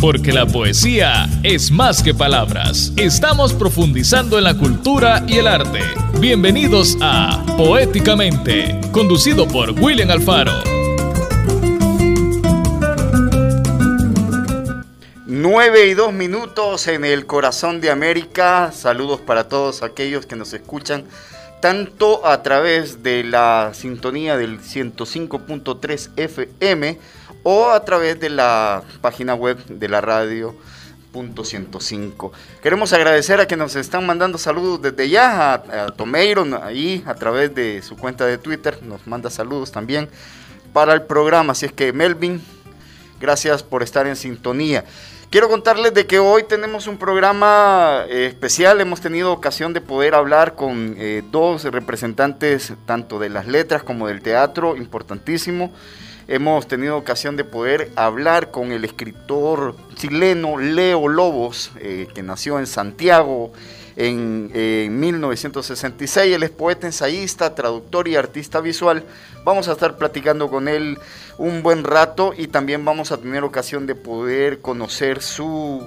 [0.00, 2.90] Porque la poesía es más que palabras.
[2.96, 5.80] Estamos profundizando en la cultura y el arte.
[6.18, 10.52] Bienvenidos a Poéticamente, conducido por William Alfaro.
[15.26, 18.72] 9 y 2 minutos en el corazón de América.
[18.72, 21.04] Saludos para todos aquellos que nos escuchan
[21.60, 26.98] tanto a través de la sintonía del 105.3 FM
[27.42, 30.54] o a través de la página web de la radio.
[31.12, 32.32] Punto 105.
[32.62, 37.52] Queremos agradecer a que nos están mandando saludos desde ya, a, Tomeiro, ahí a través
[37.52, 40.08] de su cuenta de Twitter, nos manda saludos también
[40.72, 41.50] para el programa.
[41.50, 42.40] Así es que Melvin,
[43.20, 44.84] gracias por estar en sintonía.
[45.30, 48.80] Quiero contarles de que hoy tenemos un programa eh, especial.
[48.80, 54.08] Hemos tenido ocasión de poder hablar con eh, dos representantes tanto de las letras como
[54.08, 55.72] del teatro, importantísimo.
[56.32, 62.60] Hemos tenido ocasión de poder hablar con el escritor chileno Leo Lobos, eh, que nació
[62.60, 63.52] en Santiago
[63.96, 66.36] en, 1966.
[66.36, 69.02] Él es poeta, ensayista, traductor y artista visual.
[69.42, 71.00] Vamos a estar platicando con él
[71.36, 75.82] un buen rato y también vamos a tener ocasión de poder conocer su,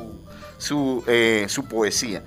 [0.57, 2.21] su, eh, su poesía.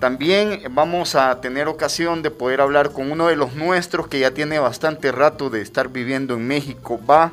[0.00, 4.32] También vamos a tener ocasión de poder hablar con uno de los nuestros que ya
[4.32, 7.00] tiene bastante rato de estar viviendo en México.
[7.08, 7.32] Va,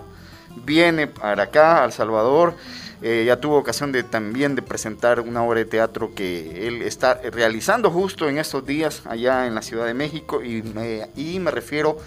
[0.55, 2.55] viene para acá, al Salvador
[3.03, 7.15] eh, ya tuvo ocasión de también de presentar una obra de teatro que él está
[7.15, 11.49] realizando justo en estos días allá en la Ciudad de México y me, y me
[11.49, 11.97] refiero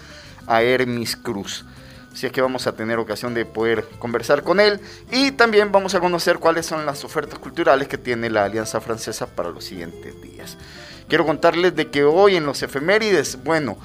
[0.47, 1.65] a Hermis Cruz.
[2.13, 4.79] Así es que vamos a tener ocasión de poder conversar con él
[5.11, 9.27] y también vamos a conocer cuáles son las ofertas culturales que tiene la Alianza Francesa
[9.27, 10.57] para los siguientes días.
[11.09, 13.77] Quiero contarles de que hoy en los efemérides, bueno,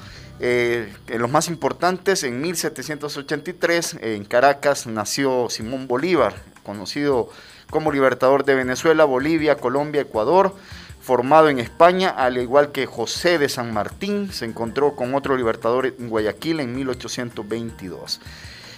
[0.43, 6.33] eh, en los más importantes, en 1783 en Caracas nació Simón Bolívar,
[6.63, 7.29] conocido
[7.69, 10.55] como libertador de Venezuela, Bolivia, Colombia, Ecuador,
[10.99, 15.85] formado en España, al igual que José de San Martín, se encontró con otro libertador
[15.85, 18.19] en Guayaquil en 1822.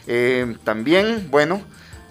[0.07, 1.61] Eh, también, bueno,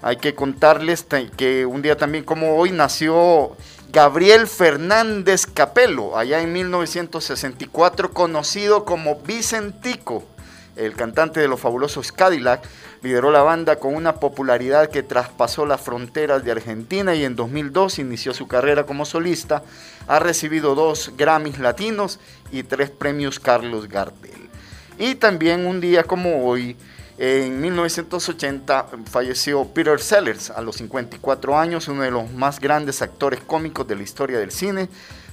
[0.00, 1.06] hay que contarles
[1.36, 3.54] que un día también como hoy nació
[3.92, 10.24] Gabriel Fernández Capelo, allá en 1964, conocido como Vicentico,
[10.76, 12.62] el cantante de los fabulosos Cadillac,
[13.02, 17.98] lideró la banda con una popularidad que traspasó las fronteras de Argentina y en 2002
[17.98, 19.62] inició su carrera como solista.
[20.08, 22.18] Ha recibido dos Grammys latinos
[22.50, 24.48] y tres premios Carlos Gardel.
[24.98, 26.78] Y también un día como hoy,
[27.18, 33.40] en 1980 falleció Peter Sellers a los 54 años, uno de los más grandes actores
[33.40, 34.88] cómicos de la historia del cine.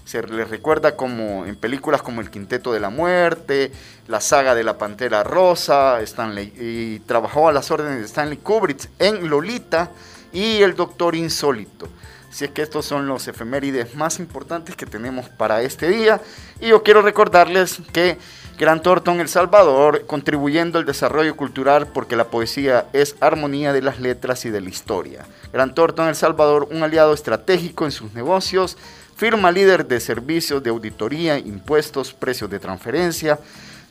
[0.05, 3.71] Se le recuerda como en películas como El Quinteto de la Muerte,
[4.07, 8.89] la saga de la Pantera Rosa, Stanley, y trabajó a las órdenes de Stanley Kubrick
[8.97, 9.91] en Lolita
[10.33, 11.87] y El Doctor Insólito.
[12.29, 16.21] Así es que estos son los efemérides más importantes que tenemos para este día.
[16.59, 18.17] Y yo quiero recordarles que
[18.59, 24.01] Gran Thornton El Salvador, contribuyendo al desarrollo cultural porque la poesía es armonía de las
[24.01, 25.25] letras y de la historia.
[25.53, 28.75] Gran Thornton El Salvador, un aliado estratégico en sus negocios,
[29.15, 33.39] firma líder de servicios de auditoría, impuestos, precios de transferencia.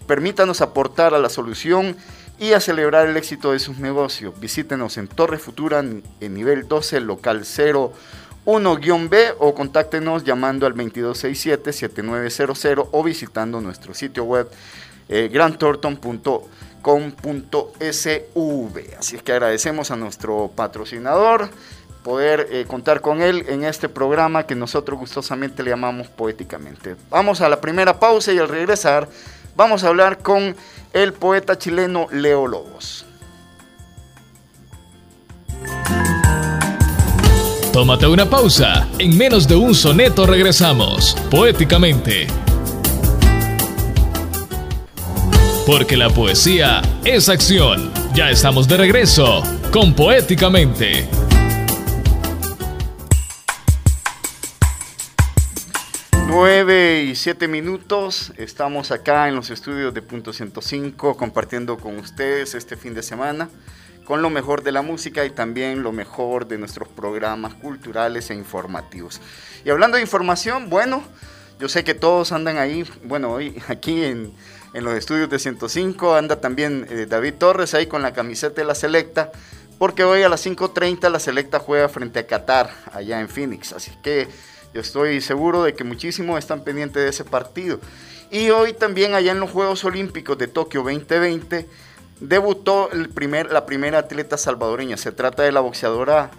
[0.07, 1.97] Permítanos aportar a la solución
[2.39, 4.39] y a celebrar el éxito de sus negocios.
[4.39, 7.95] Visítenos en Torre Futura en nivel 12, local 0
[8.49, 14.49] 1-B o contáctenos llamando al 2267-7900 o visitando nuestro sitio web
[15.11, 15.29] eh,
[18.99, 21.51] Así es que agradecemos a nuestro patrocinador
[22.03, 26.97] poder eh, contar con él en este programa que nosotros gustosamente le llamamos poéticamente.
[27.11, 29.11] Vamos a la primera pausa y al regresar
[29.57, 30.57] vamos a hablar con
[30.95, 33.08] el poeta chileno Leo Lobos.
[37.79, 38.89] Tómate una pausa.
[38.99, 42.27] En menos de un soneto regresamos, poéticamente.
[45.65, 47.93] Porque la poesía es acción.
[48.17, 51.09] Ya estamos de regreso con Poéticamente.
[56.27, 62.57] 9 y 7 minutos, estamos acá en los estudios de Punto 105 compartiendo con ustedes
[62.57, 63.49] este fin de semana
[64.09, 68.35] con lo mejor de la música y también lo mejor de nuestros programas culturales e
[68.35, 69.21] informativos.
[69.67, 71.05] Y hablando de información, bueno,
[71.61, 74.33] yo sé que todos andan ahí, bueno, hoy aquí en,
[74.73, 78.75] los estudios de 105 anda también eh, David Torres ahí con la camiseta de la
[78.75, 79.31] Selecta,
[79.77, 83.91] porque hoy a las 5.30 la Selecta juega frente a Qatar, allá en Phoenix, así
[84.03, 84.27] que
[84.73, 87.79] yo estoy seguro de que muchísimos están pendientes de ese partido.
[88.31, 91.69] Y hoy también allá en los Juegos Olímpicos de Tokio 2020,
[92.21, 94.97] debutó la primera atleta salvadoreña.
[94.97, 96.31] Se trata de la boxeadora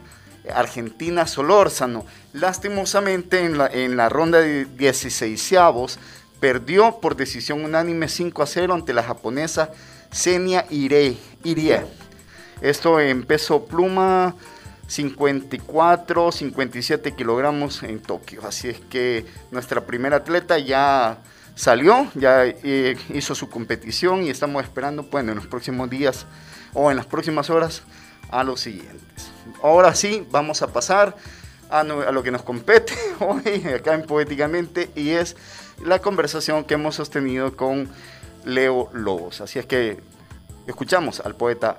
[0.53, 2.05] Argentina Solórzano.
[2.33, 5.55] Lastimosamente en la, en la ronda de 16
[6.39, 9.71] perdió por decisión unánime 5 a 0 ante la japonesa
[10.11, 11.17] Senia Irie.
[12.61, 14.35] Esto en peso pluma
[14.87, 18.45] 54, 57 kilogramos en Tokio.
[18.45, 21.19] Así es que nuestra primera atleta ya
[21.59, 26.25] salió, ya eh, hizo su competición y estamos esperando, bueno, en los próximos días
[26.73, 27.83] o en las próximas horas
[28.31, 29.29] a los siguientes.
[29.61, 31.17] Ahora sí, vamos a pasar
[31.69, 35.35] a, a lo que nos compete hoy acá en Poéticamente y es
[35.83, 37.89] la conversación que hemos sostenido con
[38.45, 39.41] Leo Lobos.
[39.41, 39.99] Así es que
[40.65, 41.77] escuchamos al poeta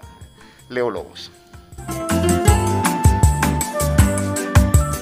[0.68, 1.30] Leo Lobos.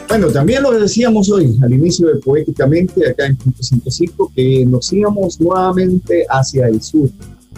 [0.08, 4.90] Bueno, también lo decíamos hoy al inicio de Poéticamente, acá en Punto 105, que nos
[4.90, 7.10] íbamos nuevamente hacia el sur.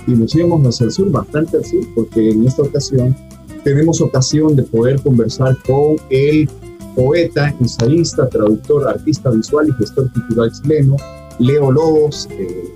[0.09, 3.17] Y nos íbamos hacia el sur, bastante al sur, porque en esta ocasión
[3.63, 6.49] tenemos ocasión de poder conversar con el
[6.97, 10.97] poeta, ensayista, traductor, artista visual y gestor cultural chileno,
[11.39, 12.75] Leo Lobos, eh,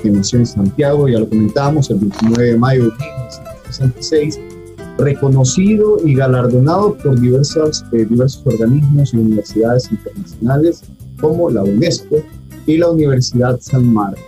[0.00, 4.38] que nació en Santiago, ya lo comentábamos, el 29 de mayo de 1966
[4.98, 10.82] reconocido y galardonado por diversas, eh, diversos organismos y universidades internacionales
[11.20, 12.16] como la UNESCO
[12.66, 14.22] y la Universidad San Marcos.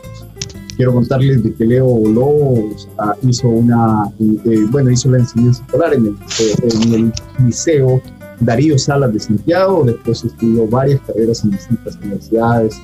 [0.76, 5.92] Quiero contarles de que Leo Lobos ah, hizo una, eh, bueno, hizo la enseñanza escolar
[5.92, 7.12] en el, eh, en el
[7.44, 8.00] Liceo
[8.40, 12.74] Darío Salas de Santiago, después estudió varias carreras en distintas universidades,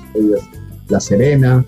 [0.88, 1.64] La Serena,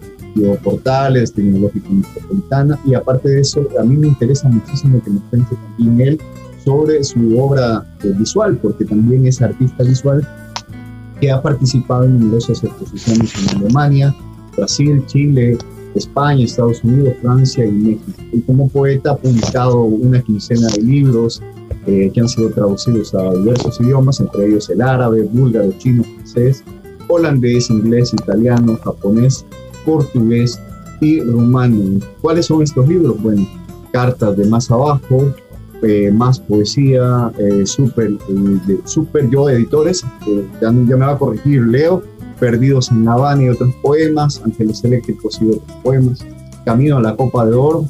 [0.62, 5.56] Portales, Tecnológico Metropolitana, y aparte de eso, a mí me interesa muchísimo que nos cuente
[5.76, 6.20] también él
[6.64, 10.26] sobre su obra eh, visual, porque también es artista visual
[11.20, 14.14] que ha participado en numerosas exposiciones en Alemania,
[14.56, 15.58] Brasil, Chile,
[15.94, 18.22] España, Estados Unidos, Francia y México.
[18.32, 21.42] Y como poeta ha publicado una quincena de libros
[21.86, 26.62] eh, que han sido traducidos a diversos idiomas, entre ellos el árabe, búlgaro, chino, francés,
[27.08, 29.44] holandés, inglés, italiano, japonés,
[29.84, 30.60] portugués
[31.00, 32.00] y rumano.
[32.20, 33.20] ¿Cuáles son estos libros?
[33.22, 33.46] Bueno,
[33.92, 35.34] cartas de más abajo,
[35.82, 40.04] eh, más poesía, eh, super, eh, super yo editores,
[40.60, 42.02] ya, ya, me va a corregir, Leo,
[42.40, 46.24] Perdidos en La Habana y otros poemas, Ángeles Eléctricos y otros poemas,
[46.64, 47.86] Camino a la Copa de Oro.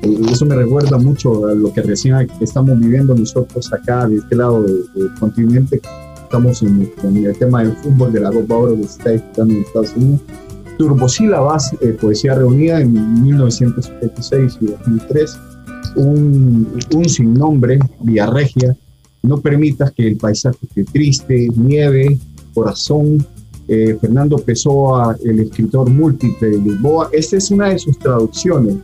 [0.00, 4.62] eso me recuerda mucho a lo que recién estamos viviendo nosotros acá de este lado
[4.62, 4.86] del,
[5.18, 5.80] continente.
[6.22, 9.54] Estamos en, el tema del fútbol de la Copa de Oro que se está disputando
[9.54, 10.20] en Estados Unidos
[10.82, 15.38] Turbosílabas, eh, poesía reunida en 1976 y 2003,
[15.94, 18.76] un, un sin nombre, Vía Regia,
[19.22, 22.18] no permitas que el paisaje esté triste, nieve,
[22.52, 23.24] corazón,
[23.68, 27.08] eh, Fernando Pessoa, el escritor múltiple de Lisboa.
[27.12, 28.78] Esta es una de sus traducciones,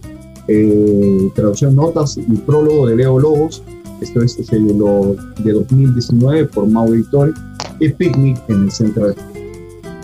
[0.47, 3.61] eh, traducción notas y prólogo de Leo Lobos.
[4.00, 4.61] Esto es, de,
[5.43, 7.35] de 2019 por Mau Editor
[7.81, 9.15] y Picnic en el Centro de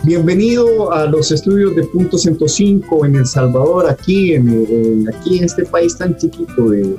[0.05, 5.65] Bienvenido a los estudios de Punto 105 en El Salvador, aquí en, aquí en este
[5.65, 6.95] país tan chiquito de,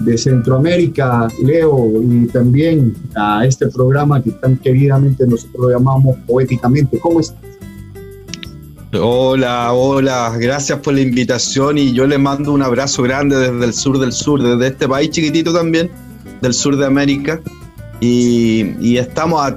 [0.00, 6.98] de, Centroamérica, Leo, y también a este programa que tan queridamente nosotros lo llamamos poéticamente.
[6.98, 7.38] ¿Cómo estás?
[9.00, 13.72] Hola, hola, gracias por la invitación y yo le mando un abrazo grande desde el
[13.72, 15.88] sur del sur, desde este país chiquitito también,
[16.42, 17.40] del sur de América.
[18.00, 19.54] Y, y estamos a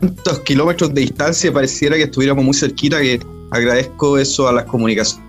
[0.00, 5.26] tantos kilómetros de distancia pareciera que estuviéramos muy cerquita, que agradezco eso a las comunicaciones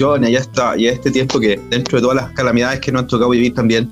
[0.00, 3.02] y a, esta, y a este tiempo que dentro de todas las calamidades que nos
[3.02, 3.90] han tocado vivir también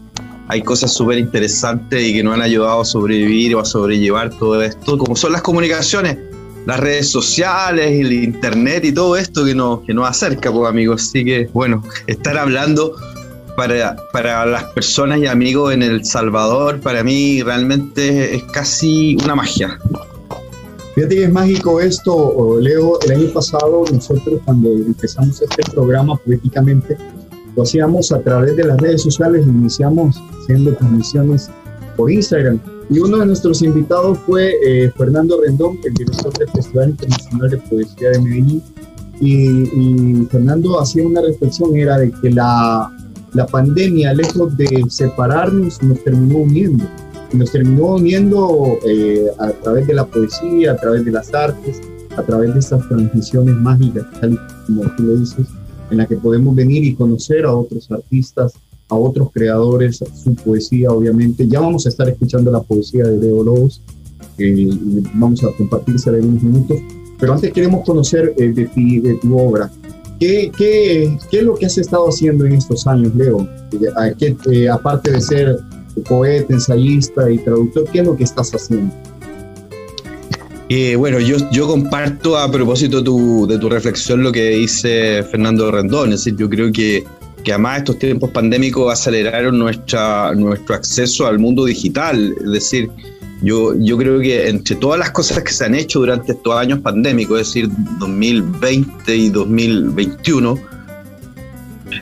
[0.48, 4.60] hay cosas súper interesantes y que nos han ayudado a sobrevivir o a sobrellevar todo
[4.60, 6.18] esto, como son las comunicaciones,
[6.66, 11.02] las redes sociales, el internet y todo esto que nos, que nos acerca, pues amigos.
[11.02, 12.96] Así que, bueno, estar hablando
[13.60, 19.34] para, para las personas y amigos en El Salvador, para mí realmente es casi una
[19.34, 19.78] magia.
[20.94, 22.98] Fíjate que es mágico esto, Leo.
[23.02, 26.96] El año pasado, nosotros cuando empezamos este programa poéticamente,
[27.54, 31.50] lo hacíamos a través de las redes sociales, iniciamos haciendo transmisiones
[31.98, 32.58] por Instagram.
[32.88, 37.58] Y uno de nuestros invitados fue eh, Fernando Rendón, el director del Festival Internacional de
[37.58, 38.62] Poesía de Medellín.
[39.20, 42.90] Y, y Fernando hacía una reflexión, era de que la,
[43.32, 46.84] la pandemia, lejos de separarnos, nos terminó uniendo.
[47.32, 51.80] Nos terminó uniendo eh, a través de la poesía, a través de las artes,
[52.16, 55.46] a través de estas transmisiones mágicas, tal como tú lo dices,
[55.90, 58.54] en la que podemos venir y conocer a otros artistas,
[58.88, 61.46] a otros creadores, su poesía, obviamente.
[61.46, 63.80] Ya vamos a estar escuchando la poesía de Leo Lobos,
[64.38, 64.70] eh,
[65.14, 66.78] vamos a compartirse en unos minutos.
[67.18, 69.70] Pero antes queremos conocer eh, de ti, de tu obra.
[70.20, 73.48] ¿Qué, qué, qué es lo que has estado haciendo en estos años, Leo?
[74.20, 75.58] Eh, aparte de ser
[76.06, 78.94] poeta, ensayista y traductor, ¿qué es lo que estás haciendo?
[80.68, 83.00] Eh, bueno, yo, yo comparto a propósito
[83.46, 87.02] de tu reflexión lo que dice Fernando Rendón, es decir, yo creo que,
[87.42, 92.90] que además estos tiempos pandémicos aceleraron nuestra, nuestro acceso al mundo digital, es decir,
[93.42, 96.80] yo, yo creo que entre todas las cosas que se han hecho durante estos años
[96.80, 97.68] pandémicos, es decir,
[97.98, 100.58] 2020 y 2021,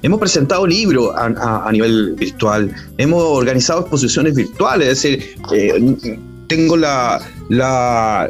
[0.02, 6.18] hemos presentado libros a, nivel virtual, hemos organizado exposiciones virtuales, es decir, eh,
[6.48, 7.20] tengo la,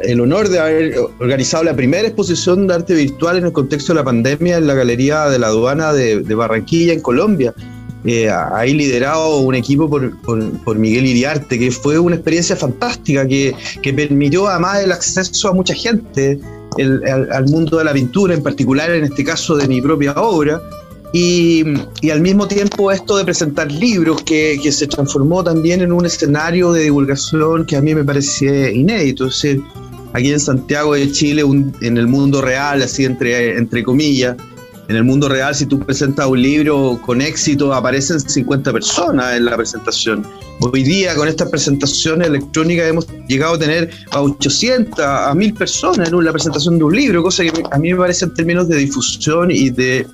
[0.03, 3.99] el honor de haber organizado la primera exposición de arte virtual en el contexto de
[3.99, 7.53] la pandemia en la Galería de la Aduana de, Barranquilla, en Colombia.
[8.05, 13.53] Eh, ahí liderado un equipo por, por, Miguel Iriarte, que fue una experiencia fantástica, que,
[13.81, 16.39] que permitió además el acceso a mucha gente
[16.77, 20.61] al, al, mundo de la pintura, en particular en este caso de mi propia obra,
[21.11, 21.63] y,
[22.11, 26.83] al mismo tiempo esto de presentar libros que, se transformó también en un escenario de
[26.83, 29.27] divulgación que a mí me parece inédito.
[29.27, 29.61] Es decir,
[30.13, 31.43] aquí en Santiago de Chile,
[31.81, 34.37] en el mundo real, así entre, entre comillas,
[34.89, 39.45] en el mundo real, si tú presentas un libro con éxito, aparecen 50 personas en
[39.45, 40.25] la presentación.
[40.61, 46.09] Hoy día, con estas presentaciones electrónicas, hemos llegado a tener a 800, a 1000 personas
[46.09, 48.77] en la presentación de un libro, cosa que a mí me parece en términos de
[48.77, 50.07] difusión y de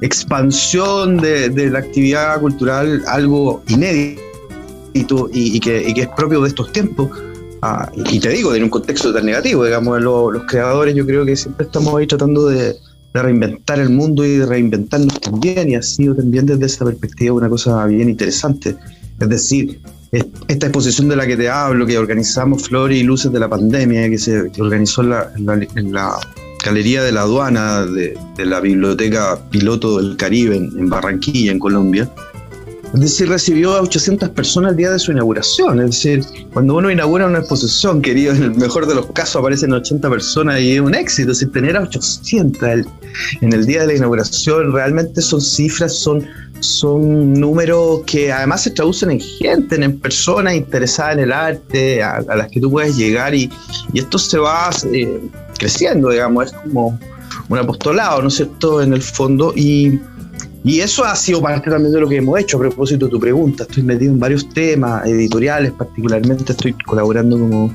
[0.00, 7.10] expansión de, la actividad cultural algo inédito y, que, es propio de estos tiempos.
[7.60, 11.36] Ah, y te digo, en un contexto tan negativo, digamos, los creadores yo creo que
[11.36, 12.74] siempre estamos ahí tratando de,
[13.20, 17.48] reinventar el mundo y de reinventarnos también, y ha sido también desde esa perspectiva una
[17.48, 18.76] cosa bien interesante.
[19.20, 19.80] Es decir,
[20.12, 24.08] esta exposición de la que te hablo, que organizamos Flores y Luces de la Pandemia,
[24.08, 26.18] que se organizó en la
[26.64, 32.08] Galería de la Aduana de, la Biblioteca Piloto del Caribe en, Barranquilla, en Colombia.
[32.94, 35.80] Es decir, recibió a 800 personas el día de su inauguración.
[35.80, 39.72] Es decir, cuando uno inaugura una exposición, querido, en el mejor de los casos aparecen
[39.72, 41.32] 80 personas y es un éxito.
[41.32, 42.86] Es tener a 800
[43.40, 46.26] en el día de la inauguración realmente son cifras, son,
[46.60, 52.20] son números que además se traducen en gente, en personas interesadas en el arte, a,
[52.20, 53.50] las que tú puedes llegar y,
[53.92, 55.20] y esto se va eh,
[55.58, 56.98] creciendo, digamos, es como
[57.48, 59.52] un apostolado, ¿no es cierto?, en el fondo.
[59.54, 60.00] Y,
[60.64, 62.56] y eso ha sido parte también de lo que hemos hecho.
[62.56, 67.74] A propósito de tu pregunta, estoy metido en varios temas editoriales, particularmente estoy colaborando como,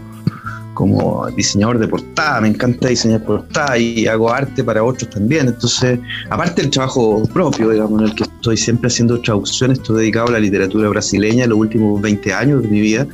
[0.74, 5.48] como diseñador de portada, me encanta diseñar portada y hago arte para otros también.
[5.48, 10.29] Entonces, aparte del trabajo propio, digamos, en el que estoy siempre haciendo traducciones, estoy dedicado
[10.29, 13.06] a la literatura brasileña los últimos 20 años de mi vida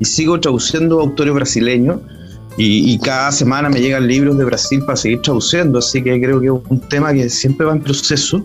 [0.00, 1.98] y sigo traduciendo autores brasileños
[2.56, 6.46] y, cada semana me llegan libros de Brasil para seguir traduciendo, así que creo que
[6.46, 8.44] es un tema que siempre va en proceso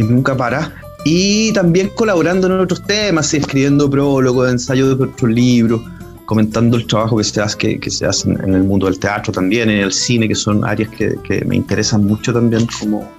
[0.00, 0.72] y nunca para.
[1.04, 5.80] Y también colaborando en otros temas, escribiendo prólogos, ensayos de otros libros,
[6.26, 9.32] comentando el trabajo que se hace, que, que se hace en el mundo del teatro
[9.32, 13.10] también, en el cine, que son áreas que, que me interesan mucho también como,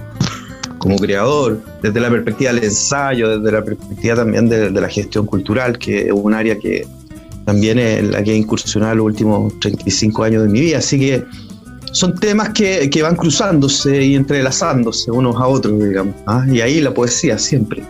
[0.77, 5.25] como creador, desde la perspectiva del ensayo, desde la perspectiva también de, de la gestión
[5.25, 6.87] cultural, que es un área que,
[7.45, 10.77] también en la que he incursionado los últimos 35 años de mi vida.
[10.77, 11.25] Así que
[11.91, 16.15] son temas que, que van cruzándose y entrelazándose unos a otros, digamos.
[16.25, 16.45] ¿ah?
[16.51, 17.83] Y ahí la poesía siempre.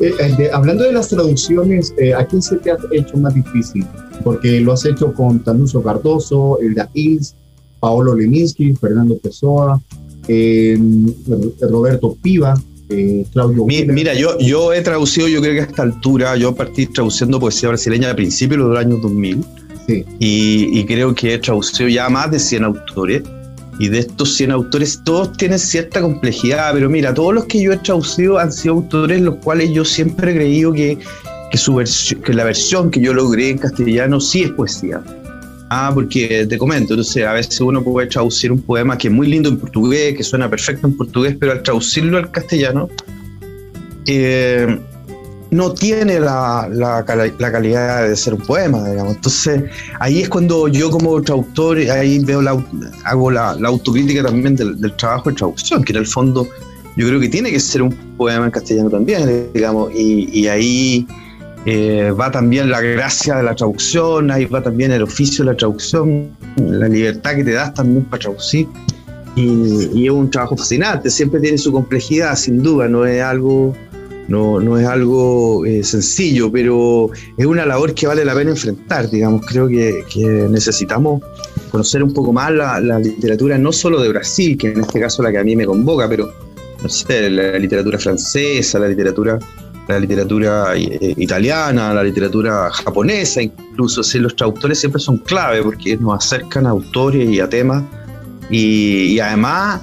[0.00, 3.84] Eh, eh, hablando de las traducciones, eh, ¿a quién se te ha hecho más difícil?
[4.22, 7.34] Porque lo has hecho con Tanuso Cardoso, Elda Hills,
[7.80, 9.80] Paolo Leminsky, Fernando Pessoa,
[11.60, 12.54] Roberto Piva.
[12.88, 13.66] Eh, Claudio.
[13.66, 17.70] mira, yo, yo he traducido, yo creo que a esta altura, yo partí traduciendo poesía
[17.70, 19.44] brasileña a principios de los años 2000.
[20.18, 23.22] Y, creo que he traducido ya más de 100 autores.
[23.78, 26.72] Y de estos 100 autores, todos tienen cierta complejidad.
[26.72, 30.32] Pero mira, todos los que yo he traducido han sido autores los cuales yo siempre
[30.32, 30.98] he creído que,
[31.50, 31.76] que, su
[32.24, 35.02] que la versión que yo logré en castellano sí es poesía.
[35.68, 39.26] Ah, porque te comento, entonces a veces uno puede traducir un poema que es muy
[39.26, 42.88] lindo en portugués, que suena perfecto en portugués, pero al traducirlo al castellano
[44.06, 44.78] eh,
[45.50, 49.16] no tiene la, la, calidad de ser un poema, digamos.
[49.16, 49.64] Entonces
[50.00, 52.62] ahí es cuando yo como traductor, ahí veo la,
[53.04, 56.46] hago la, autocrítica también del, trabajo de traducción, que en el fondo
[56.96, 61.06] yo creo que tiene que ser un poema en castellano también, digamos, y, y ahí
[61.68, 65.56] eh, va también la gracia de la traducción, ahí va también el oficio de la
[65.56, 68.68] traducción, la libertad que te das también para traducir.
[69.34, 73.74] Y, es un trabajo fascinante, siempre tiene su complejidad, sin duda, no es algo,
[74.28, 79.08] no, no es algo eh, sencillo, pero es una labor que vale la pena enfrentar,
[79.10, 80.04] digamos, creo que,
[80.50, 81.22] necesitamos
[81.70, 85.30] conocer un poco más la, literatura, no solo de Brasil, que en este caso la
[85.30, 86.32] que a mí me convoca, pero
[86.82, 89.38] no la literatura francesa, la literatura
[89.88, 94.02] la literatura eh, italiana, la literatura japonesa, incluso.
[94.02, 97.84] si los traductores siempre son clave porque nos acercan a autores y a temas
[98.50, 99.80] y, además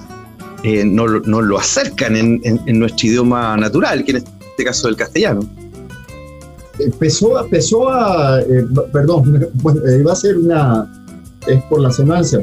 [0.64, 5.42] eh, nos, lo acercan en, nuestro idioma natural, que en este caso es el castellano.
[6.80, 10.90] Empezó, empezó a, eh, perdón, bueno, iba a ser una,
[11.48, 12.40] es por la sonancia.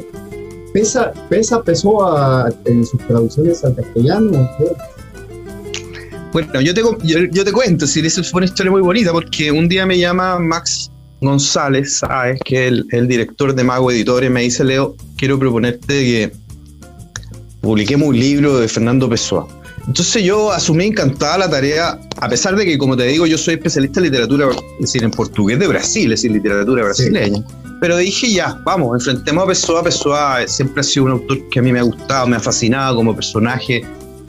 [0.73, 4.49] Pesa, pesa, pesó a, en sus traducciones al castellano.
[6.31, 9.85] Bueno, yo te, yo, te cuento, si fue una historia muy bonita, porque un día
[9.85, 12.39] me llama Max González, ¿sabes?
[12.45, 16.31] Que es el, director de Mago Editores, me dice, Leo, quiero proponerte que
[17.61, 19.47] publiquemos un libro de Fernando Pessoa.
[19.87, 23.55] Entonces yo asumí encantada la tarea, a pesar de que, como te digo, yo soy
[23.55, 27.43] especialista en literatura, es decir, en portugués de Brasil, es decir, literatura brasileña.
[27.79, 29.83] Pero dije, ya, vamos, enfrentemos a Pessoa.
[29.83, 32.95] Pessoa siempre ha sido un autor que a mí me ha gustado, me ha fascinado
[32.95, 33.83] como personaje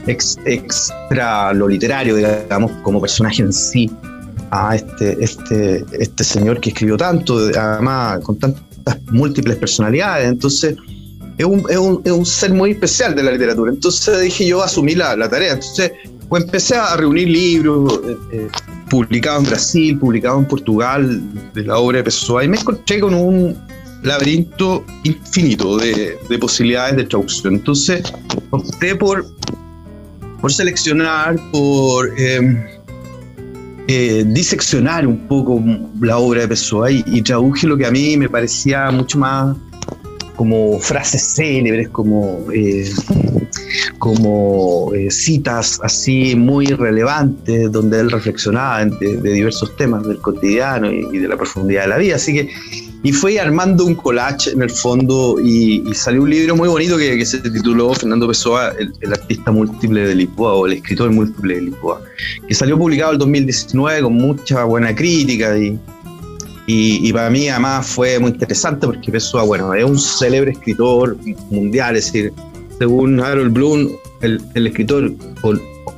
[0.07, 3.91] extra lo literario, digamos, como personaje en sí,
[4.51, 10.27] a este, este, este señor que escribió tanto, además con tantas múltiples personalidades.
[10.27, 10.75] Entonces,
[11.37, 13.71] es un, es un, es un ser muy especial de la literatura.
[13.71, 15.53] Entonces dije yo asumí la, la tarea.
[15.53, 15.91] Entonces,
[16.29, 18.47] pues empecé a reunir libros eh, eh,
[18.89, 21.21] publicados en Brasil, publicados en Portugal,
[21.53, 23.57] de la obra de Pessoa, y me encontré con un
[24.01, 27.55] laberinto infinito de, de posibilidades de traducción.
[27.55, 28.03] Entonces,
[28.51, 29.25] opté por
[30.43, 32.61] por seleccionar, por em,
[33.87, 35.63] eh, diseccionar un poco
[36.01, 39.55] la obra de Pessoa y, traduje lo que a mí me parecía mucho más
[40.35, 42.89] como frases célebres, como, eh,
[43.99, 51.07] como eh, citas así muy relevantes, donde él reflexionaba de, diversos temas del cotidiano y,
[51.11, 52.15] y, de la profundidad de la vida.
[52.15, 52.49] Así que
[53.05, 57.25] y fue armando un collage en el fondo y, salió un libro muy bonito que,
[57.25, 62.01] se tituló Fernando Pessoa, el, artista múltiple de Lisboa o el escritor múltiple de Lisboa,
[62.47, 65.77] que salió publicado en 2019 con mucha buena crítica y,
[66.65, 71.17] y, para mí además fue muy interesante porque Pessoa, bueno, es un célebre escritor
[71.49, 72.33] mundial, es decir,
[72.79, 73.89] según Harold Bloom,
[74.21, 75.13] el, el escritor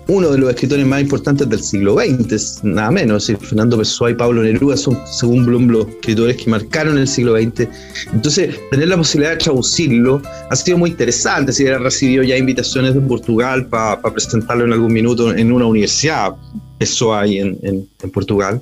[0.07, 3.25] uno de los escritores más importantes del siglo XX, nada menos.
[3.25, 7.67] Fernando Pessoa y Pablo Neruda son, según Bloom, los escritores que marcaron el siglo XX.
[8.13, 11.53] Entonces, tener la posibilidad de traducirlo ha sido muy interesante.
[11.53, 16.35] Si ha recibido ya invitaciones de Portugal para presentarlo en algún minuto en una universidad,
[16.77, 18.59] Pessoa ahí en, en Portugal,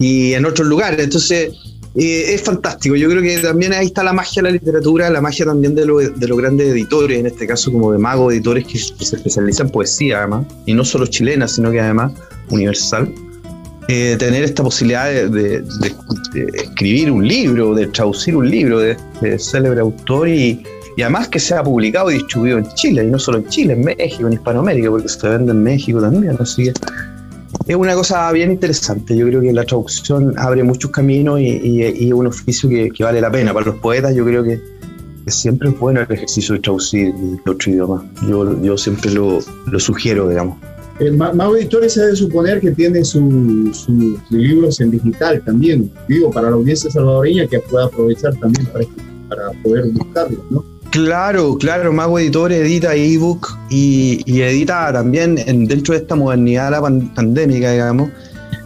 [0.00, 0.98] y en otros lugares.
[0.98, 1.52] Entonces,
[1.94, 2.96] es fantástico.
[2.96, 5.82] Yo creo que también ahí está la magia de la literatura, la magia también de,
[5.82, 9.72] de los grandes editores, en este caso como de magos editores que, se especializan en
[9.72, 12.12] poesía además, y no solo chilena, sino que además
[12.50, 13.12] universal.
[13.88, 15.64] Eh, tener esta posibilidad de,
[16.54, 20.62] escribir un libro, de traducir un libro de este célebre autor y,
[20.96, 23.82] y, además que sea publicado y distribuido en Chile, y no solo en Chile, en
[23.82, 26.72] México, en Hispanoamérica, porque se vende en México también, así que
[27.66, 29.16] es una cosa bien interesante.
[29.16, 33.30] Yo creo que la traducción abre muchos caminos y, es un oficio que, vale la
[33.30, 33.52] pena.
[33.52, 34.60] Para los poetas yo creo que,
[35.26, 38.10] siempre es bueno el ejercicio de traducir de otro idioma.
[38.28, 39.40] Yo, yo siempre lo,
[39.78, 40.58] sugiero, digamos.
[40.98, 43.88] El Mago Editores se debe suponer que tiene sus
[44.28, 48.84] libros en digital también, digo, para la audiencia salvadoreña que pueda aprovechar también para,
[49.28, 50.79] para poder buscarlos, ¿no?
[50.90, 56.70] Claro, claro, Mago Editores edita ebook y, y edita también en, dentro de esta modernidad
[56.72, 58.10] la pandémica, digamos.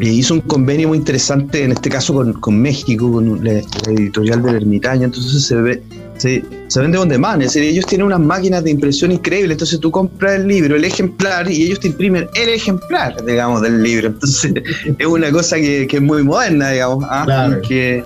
[0.00, 5.04] Hizo un convenio muy interesante, en este caso con, México, con la, editorial del Ermitaño.
[5.04, 5.82] Entonces se ve,
[6.16, 9.52] se, se vende on demand, es decir, ellos tienen unas máquinas de impresión increíbles.
[9.52, 13.82] Entonces tú compras el libro, el ejemplar, y ellos te imprimen el ejemplar, digamos, del
[13.82, 14.08] libro.
[14.08, 14.52] Entonces
[14.98, 17.04] es una cosa que, es muy moderna, digamos.
[17.08, 17.22] ¿ah?
[17.24, 17.60] Claro.
[17.62, 18.02] Que,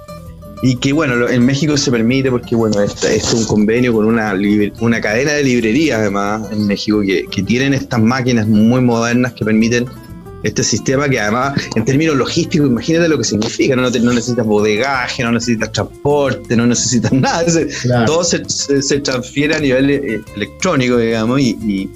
[0.62, 4.34] y que bueno, en México se permite porque bueno, este, es un convenio con una,
[4.80, 9.44] una cadena de librerías además en México que, que, tienen estas máquinas muy modernas que
[9.44, 9.86] permiten
[10.42, 15.22] este sistema que además en términos logísticos, imagínate lo que significa, no, no necesitas bodegaje,
[15.22, 17.44] no necesitas transporte, no necesitas nada,
[18.06, 21.90] todo se, se, transfiere a nivel eh, electrónico, digamos, y, y,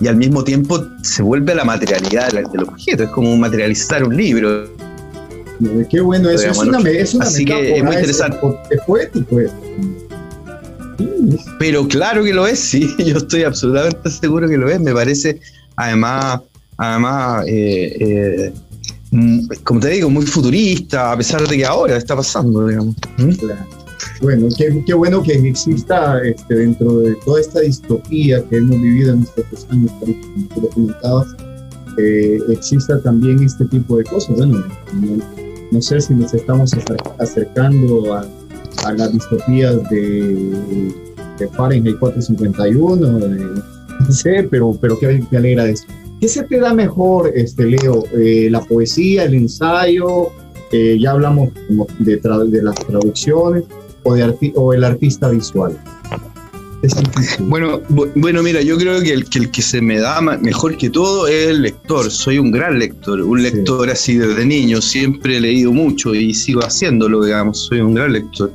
[0.00, 4.16] y, al mismo tiempo se vuelve a la materialidad del objeto, es como materializar un
[4.16, 4.68] libro
[5.90, 8.38] Qué bueno, eso es una, es una Así que es muy interesante.
[8.70, 9.36] Es, poético.
[11.58, 14.80] Pero claro que lo es, sí, yo estoy absolutamente seguro que lo es.
[14.80, 15.40] Me parece,
[15.76, 16.40] además,
[16.76, 18.52] además eh, eh,
[19.10, 22.96] mm, como te digo, muy futurista, a pesar de que ahora está pasando, digamos.
[23.18, 23.30] ¿Mm?
[24.20, 29.14] Bueno, qué, qué, bueno que exista este, dentro de toda esta distopía que hemos vivido
[29.14, 30.14] en estos años, como
[30.54, 31.28] tú lo comentabas,
[31.98, 34.36] eh, exista también este tipo de cosas.
[34.36, 34.64] Bueno,
[35.70, 36.72] no sé si nos estamos
[37.18, 38.26] acercando a,
[38.92, 40.92] las distopías de,
[41.38, 43.18] de Fahrenheit 451,
[44.00, 45.84] no sé, pero, pero qué, alegra eso.
[46.20, 48.04] ¿Qué se te da mejor, este, Leo?
[48.14, 50.28] Eh, ¿La poesía, el ensayo?
[50.72, 51.50] Eh, ya hablamos
[51.98, 53.64] de, de, las traducciones
[54.02, 55.76] o, de o el artista visual.
[57.40, 57.80] Bueno,
[58.14, 61.26] bueno, mira, yo creo que el, que el que se me da mejor que todo
[61.26, 62.10] es el lector.
[62.10, 64.80] Soy un gran lector, un lector así desde niño.
[64.80, 67.66] Siempre he leído mucho y sigo haciéndolo, digamos.
[67.66, 68.52] Soy un gran lector.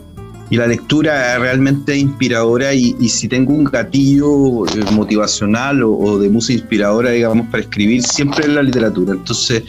[0.50, 6.20] Y la lectura es realmente inspiradora y, si tengo un gatillo eh, motivacional o, o,
[6.20, 9.14] de música inspiradora, digamos, para escribir, siempre es la literatura.
[9.14, 9.64] Entonces,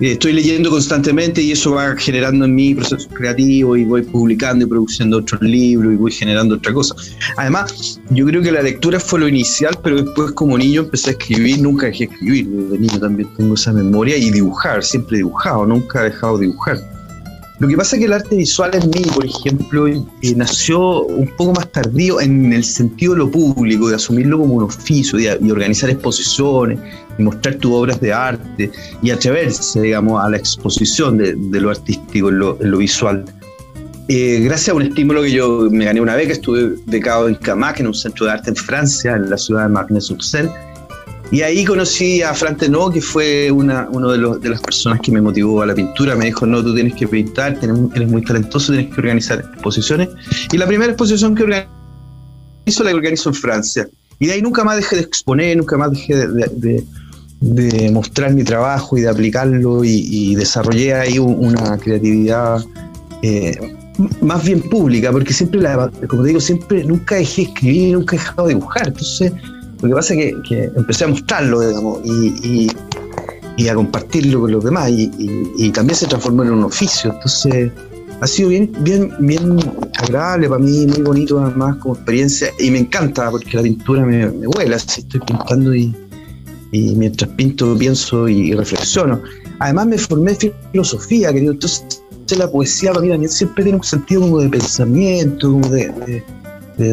[0.00, 4.68] estoy leyendo constantemente y eso va generando en mí procesos creativos y voy publicando y
[4.68, 6.94] produciendo otros libros y voy generando otra cosa.
[7.36, 11.12] Además, yo creo que la lectura fue lo inicial, pero después como niño empecé a
[11.12, 15.18] escribir, nunca dejé de escribir, desde niño también tengo esa memoria y dibujar, siempre he
[15.18, 16.89] dibujado, nunca he dejado de dibujar.
[17.60, 20.02] Lo que pasa es que el arte visual en mí, por ejemplo, eh,
[20.34, 24.64] nació un poco más tardío en el sentido de lo público, de asumirlo como un
[24.64, 26.78] oficio y, organizar exposiciones
[27.18, 28.70] y mostrar tus obras de arte
[29.02, 33.26] y atreverse, digamos, a la exposición de, lo artístico en lo, visual.
[34.08, 37.78] Eh, gracias a un estímulo que yo me gané una beca, estuve becado en Camac,
[37.78, 40.50] en un centro de arte en Francia, en la ciudad de Marne-sur-Seine,
[41.32, 45.20] y ahí conocí a Fran Tenot, que fue una uno de, las personas que me
[45.20, 46.16] motivó a la pintura.
[46.16, 50.08] Me dijo, no, tú tienes que pintar, eres muy talentoso, tienes que organizar exposiciones.
[50.50, 53.88] Y la primera exposición que organizó la organizó en Francia.
[54.18, 58.98] Y de ahí nunca más dejé de exponer, nunca más dejé de, mostrar mi trabajo
[58.98, 62.62] y de aplicarlo y, desarrollé ahí una creatividad
[63.22, 63.56] eh,
[64.20, 68.16] más bien pública, porque siempre, la, como te digo, siempre nunca dejé de escribir, nunca
[68.16, 68.88] he dejado de dibujar.
[68.88, 69.32] Entonces
[69.82, 72.68] lo que pasa es que, empecé a mostrarlo, digamos, y,
[73.68, 77.12] a compartirlo con los demás, y, también se transformó en un oficio.
[77.12, 77.70] Entonces,
[78.20, 79.58] ha sido bien, bien, bien
[79.98, 84.26] agradable para mí, muy bonito además como experiencia, y me encanta porque la pintura me,
[84.30, 85.94] me vuela, si estoy pintando y,
[86.72, 89.20] mientras pinto pienso y, reflexiono.
[89.58, 91.84] Además me formé en filosofía, querido, entonces
[92.36, 96.22] la poesía para mí también siempre tiene un sentido como de pensamiento, como de de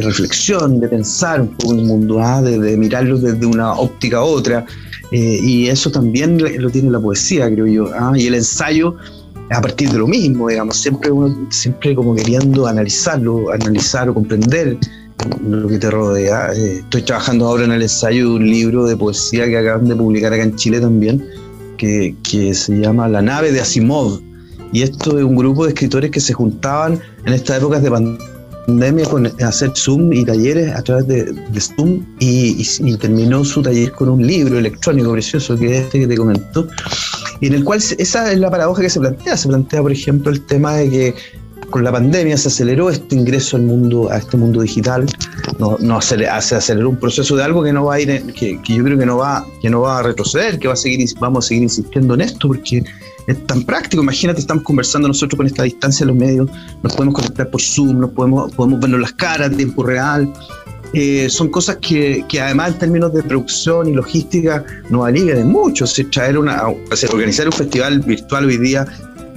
[0.01, 2.41] reflexión, de pensar un poco el mundo, ¿ah?
[2.41, 4.65] de, mirarlo desde una óptica a otra.
[5.11, 7.89] Eh, y eso también lo tiene la poesía, creo yo.
[7.93, 8.13] ¿ah?
[8.15, 8.95] Y el ensayo
[9.49, 14.77] a partir de lo mismo, digamos, siempre uno, siempre como queriendo analizarlo, analizar o comprender
[15.41, 16.51] lo que te rodea.
[16.53, 19.95] Eh, estoy trabajando ahora en el ensayo de un libro de poesía que acaban de
[19.95, 21.25] publicar acá en Chile también,
[21.77, 24.21] que, que se llama La nave de Asimov.
[24.73, 28.36] Y esto es un grupo de escritores que se juntaban en estas épocas de pandemia
[28.67, 34.09] pandemia con hacer Zoom y talleres a través de, Zoom y, terminó su taller con
[34.09, 36.67] un libro electrónico precioso que es este que te comentó
[37.39, 39.37] y en el cual esa es la paradoja que se plantea.
[39.37, 41.15] Se plantea por ejemplo el tema de que
[41.69, 45.05] con la pandemia se aceleró este ingreso al mundo a este mundo digital.
[45.59, 48.75] No, no se aceleró un proceso de algo que no va a ir que, que,
[48.75, 51.45] yo creo que no va que no va a retroceder que va a seguir vamos
[51.45, 52.83] a seguir insistiendo en esto porque
[53.27, 54.01] es tan práctico.
[54.01, 56.49] Imagínate, estamos conversando nosotros con esta distancia de los medios,
[56.81, 60.33] nos podemos conectar por Zoom, nos podemos, podemos vernos las caras en tiempo real.
[60.93, 65.85] Eh, son cosas que, que, además en términos de producción y logística nos alivian mucho.
[65.85, 68.85] Si traer una, organizar un festival virtual hoy día,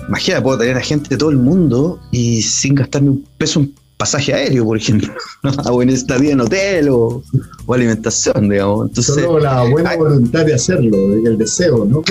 [0.07, 3.74] imagínate, puedo tener a gente de todo el mundo y sin gastarme un peso en
[4.01, 5.13] pasaje aéreo, por ejemplo,
[5.71, 7.23] o en estadía en hotel o,
[7.69, 8.89] alimentación, digamos.
[8.89, 12.03] Entonces, Solo la buena voluntad de hacerlo, el deseo, ¿no?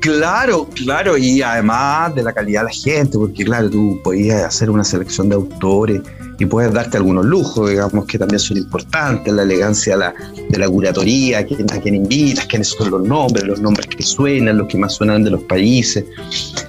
[0.00, 4.68] claro, claro, y además de la calidad de la gente, porque claro, tú podías hacer
[4.68, 6.02] una selección de autores
[6.38, 10.14] y puedes darte algunos lujos, digamos, que también son importantes, la elegancia la,
[10.48, 14.02] de la curatoría, a quién, a quién invitas, quiénes son los nombres, los nombres que
[14.02, 16.04] suenan, los que más suenan de los países,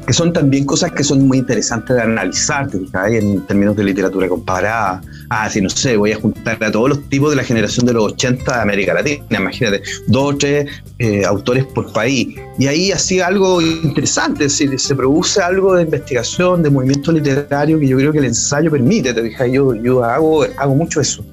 [0.06, 2.70] que son también cosas que son muy interesantes de analizar,
[3.10, 5.02] en términos de literatura comparada.
[5.30, 7.94] Ah, si no sé, voy a juntar a todos los tipos de la generación de
[7.94, 12.36] los 80 de América Latina, imagínate, dos o tres eh, autores por país.
[12.58, 17.80] Y ahí hacía algo interesante, es decir, se produce algo de investigación, de movimiento literario
[17.80, 21.24] que yo creo que el ensayo permite, te fijas, yo, hago, hago mucho eso.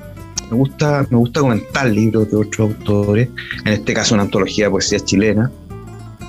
[0.51, 3.29] Me gusta, me gusta comentar libros de otros autores,
[3.65, 5.51] en este caso una antología de poesía chilena,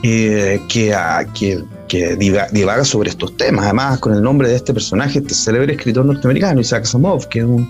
[0.04, 4.74] eh, que, ah, que, que divaga, sobre estos temas, además con el nombre de este
[4.74, 7.70] personaje, este célebre escritor norteamericano, Isaac Asimov, que es, un,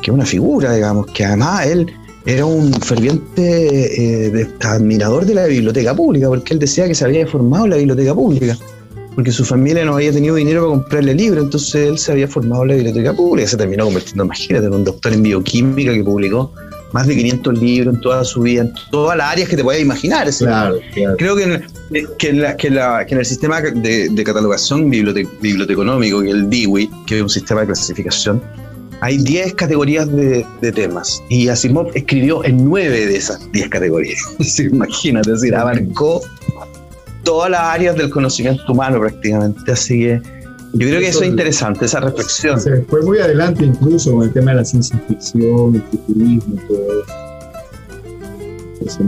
[0.00, 1.92] que es una figura, digamos, que además él
[2.24, 7.26] era un ferviente eh, admirador de la biblioteca pública, porque él decía que se había
[7.26, 8.56] formado la biblioteca pública
[9.14, 12.62] porque su familia no había tenido dinero para comprarle libros, entonces él se había formado
[12.62, 16.52] en la biblioteca pública, se terminó convirtiendo, imagínate, en un doctor en bioquímica que publicó
[16.92, 19.80] más de 500 libros en toda su vida, en todas las áreas que te puedas
[19.80, 20.28] imaginar.
[20.38, 20.76] Claro,
[21.16, 27.16] Creo que en, que, en el sistema de, catalogación biblioteconómico, que es el DIWI, que
[27.16, 28.42] es un sistema de clasificación,
[29.02, 34.20] hay 10 categorías de, temas y Asimov escribió en 9 de esas 10 categorías.
[34.58, 36.22] Imagínate, es decir, abarcó
[37.22, 39.72] todas las áreas del conocimiento humano prácticamente.
[39.72, 40.22] Así que
[40.74, 42.58] yo creo que eso es interesante, esa reflexión.
[42.58, 47.04] Se fue muy adelante incluso con el tema de la ciencia ficción, el futurismo, todo
[48.86, 49.00] eso.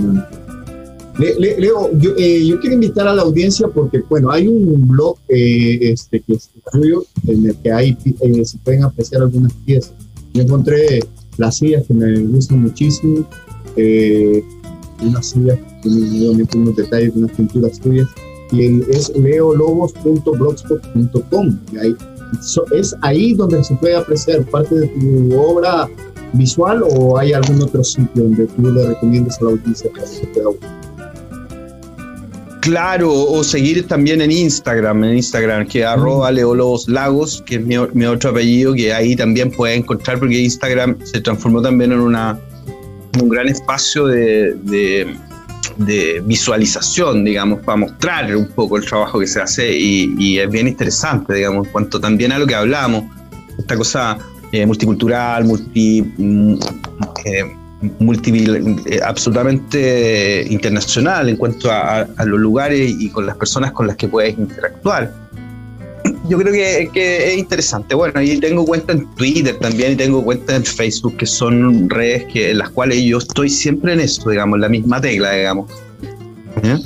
[1.38, 6.20] Leo, eh, yo, quiero invitar a la audiencia porque, bueno, hay un blog eh, este,
[6.20, 9.94] que es tuyo en el que hay, eh, se pueden apreciar algunas piezas.
[10.35, 11.00] Yo encontré
[11.38, 13.27] las sillas que me gustan muchísimo,
[15.00, 15.59] unas sillas
[15.90, 18.09] me unos detalles de unas pinturas tuyas,
[18.53, 21.59] y es leolobos.blogspot.com.
[22.73, 25.87] ¿Es ahí donde se puede apreciar parte de tu obra
[26.33, 30.11] visual o hay algún otro sitio donde tú le recomiendas a la audiencia para que
[30.11, 30.49] se pueda
[32.64, 37.62] Claro, o seguir también en Instagram, en Instagram, que es arroba Leólogos Lagos, que es
[37.62, 42.40] mi, otro apellido, que ahí también puedes encontrar, porque Instagram se transformó también en, una,
[43.20, 45.14] un gran espacio de, de,
[45.77, 51.35] visualización, digamos, para mostrar un poco el trabajo que se hace y, es bien interesante,
[51.35, 53.05] digamos, en cuanto también a lo que hablamos,
[53.59, 54.18] esta cosa
[54.53, 56.03] eh, multicultural, multi...
[56.03, 56.55] Mm,
[57.24, 57.57] eh,
[57.98, 58.44] multi,
[58.87, 64.09] eh, absolutamente internacional en cuanto a, los lugares y con las personas con las que
[64.09, 65.12] puedes interactuar.
[66.29, 67.95] Yo creo que, es interesante.
[67.95, 72.25] Bueno, y tengo cuenta en Twitter también y tengo cuenta en Facebook, que son redes
[72.33, 75.71] que, en las cuales yo estoy siempre en eso, digamos, la misma tecla, digamos.
[76.63, 76.79] ¿Eh?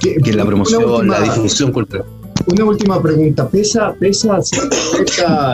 [0.00, 2.06] Que es la promoción, la difusión cultural.
[2.46, 3.48] Una última pregunta.
[3.48, 4.40] ¿Pesa, pesa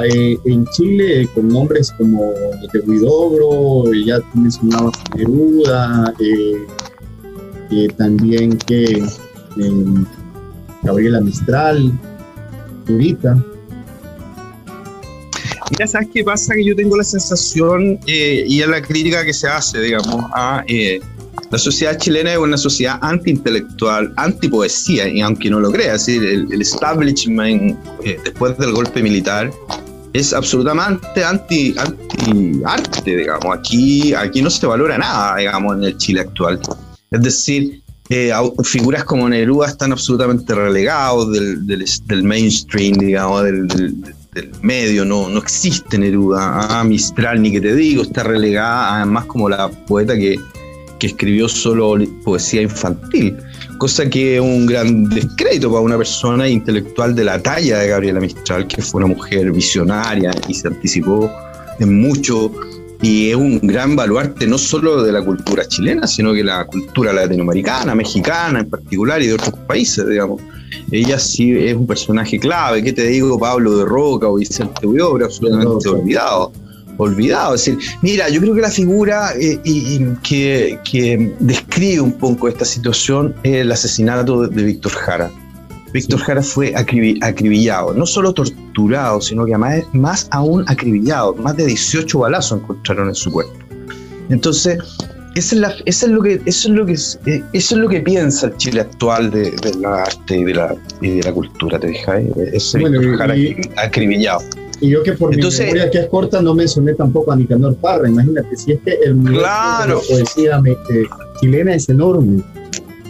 [0.06, 2.32] eh, en Chile con nombres como
[2.72, 6.12] de Huidobro, ya mencionabas Neruda,
[7.70, 9.04] eh, también que
[10.82, 11.92] Gabriela Mistral,
[12.90, 13.36] Turita?
[15.70, 16.54] Mira, ¿sabes qué pasa?
[16.54, 20.64] Que yo tengo la sensación, y es la crítica que se hace, digamos, a
[21.50, 26.62] la sociedad chilena es una sociedad antiintelectual, antipoesía, y aunque no lo crea, decir, el,
[26.62, 29.50] establishment eh, después del golpe militar
[30.12, 33.56] es absolutamente anti, anti digamos.
[33.58, 36.60] Aquí, aquí no se valora nada, digamos, en el Chile actual.
[37.10, 38.32] Es decir, eh,
[38.64, 45.98] figuras como Neruda están absolutamente relegados del, mainstream, digamos, del, del, medio, no, no existe
[45.98, 46.80] Neruda.
[46.80, 50.38] Ah, Mistral, ni que te digo, está relegada además como la poeta que
[51.00, 53.36] que escribió solo poesía infantil,
[53.78, 58.20] cosa que es un gran descrédito para una persona intelectual de la talla de Gabriela
[58.20, 61.28] Mistral, que fue una mujer visionaria y se anticipó
[61.80, 62.52] en mucho
[63.02, 67.12] y es un gran baluarte no solo de la cultura chilena, sino que la cultura
[67.12, 70.42] latinoamericana, mexicana en particular y de otros países, digamos.
[70.90, 73.38] Ella sí es un personaje clave, ¿qué te digo?
[73.38, 76.52] Pablo de Roca o Vicente Huidobro, absolutamente olvidado
[77.02, 77.54] olvidado.
[77.54, 79.58] Es decir, mira, yo creo que la figura eh,
[80.22, 85.30] que, describe un poco esta situación es el asesinato de, Víctor Jara.
[85.92, 91.34] Víctor Jara fue acribillado, no solo torturado, sino que además, más aún acribillado.
[91.34, 93.52] Más de 18 balazos encontraron en su cuerpo.
[94.28, 94.78] Entonces,
[95.34, 98.56] eso es, lo que, eso es lo que, eh, eso es lo que piensa el
[98.56, 102.22] Chile actual de, la arte y de la, de la cultura, ¿te fijas?
[102.52, 103.34] Ese Víctor Jara
[103.76, 104.42] acribillado.
[104.80, 107.76] Y yo que por Entonces, mi memoria que es corta no mencioné tampoco a Nicanor
[107.76, 108.08] Parra.
[108.08, 110.00] Imagínate, si es que el claro.
[110.00, 111.04] de la poesía eh,
[111.40, 112.42] chilena es enorme.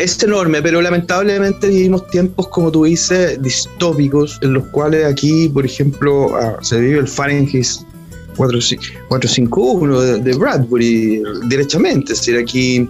[0.00, 5.66] Es enorme, pero lamentablemente vivimos tiempos, como tú dices, distópicos, en los cuales aquí, por
[5.66, 7.66] ejemplo, ah, se vive el Fahrenheit
[8.36, 12.14] 451 de, de Bradbury, derechamente.
[12.14, 12.88] Es decir, aquí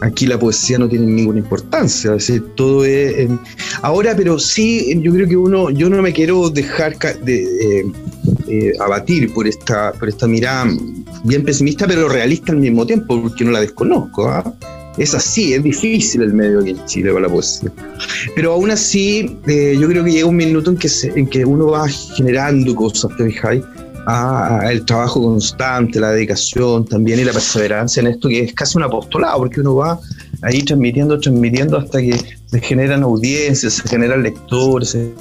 [0.00, 2.16] aquí la poesía no tiene ninguna importancia,
[2.56, 3.28] todo es...
[3.82, 7.92] ahora, pero sí, yo creo que uno, yo no me quiero dejar de, eh,
[8.48, 10.66] eh, abatir por esta, por esta mirada
[11.24, 14.28] bien pesimista, pero realista al mismo tiempo, porque no la desconozco.
[14.28, 14.54] ¿ah?
[14.98, 17.72] Es así, es difícil el medio aquí en Chile para la poesía.
[18.34, 21.68] Pero aún así, eh, yo creo que llega un minuto en que, en que uno
[21.68, 23.62] va generando cosas, ¿te fijáis?
[24.68, 28.84] el trabajo constante, la dedicación también y la perseverancia en esto que es casi un
[28.84, 30.00] apostolado, porque uno va
[30.42, 35.12] ahí transmitiendo, transmitiendo hasta que se generan audiencias, se generan lectores, se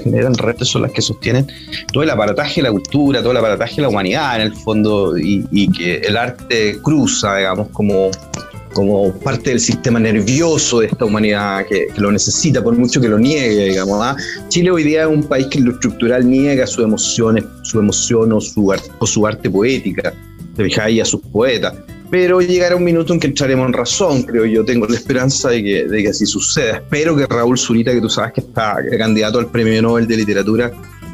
[0.00, 1.46] generan redes son las que sostienen
[1.92, 5.16] todo el aparataje de la cultura, todo el aparataje de la humanidad en el fondo
[5.18, 8.10] y, y que el arte cruza, digamos, como
[8.72, 13.18] como parte del sistema nervioso de esta humanidad que, lo necesita, por mucho que lo
[13.18, 13.98] niegue, digamos.
[14.00, 14.16] ¿ah?
[14.48, 18.32] Chile hoy día es un país que en lo estructural niega sus emociones, su emoción
[18.32, 20.14] o su, o su arte poética,
[20.56, 21.74] te fijáis, a sus poetas.
[22.10, 24.64] Pero llegará un minuto en que entraremos en razón, creo yo.
[24.64, 26.78] Tengo la esperanza de que, de que así suceda.
[26.78, 30.72] Espero que Raúl Zurita, que tú sabes que está candidato al Premio Nobel de Literatura,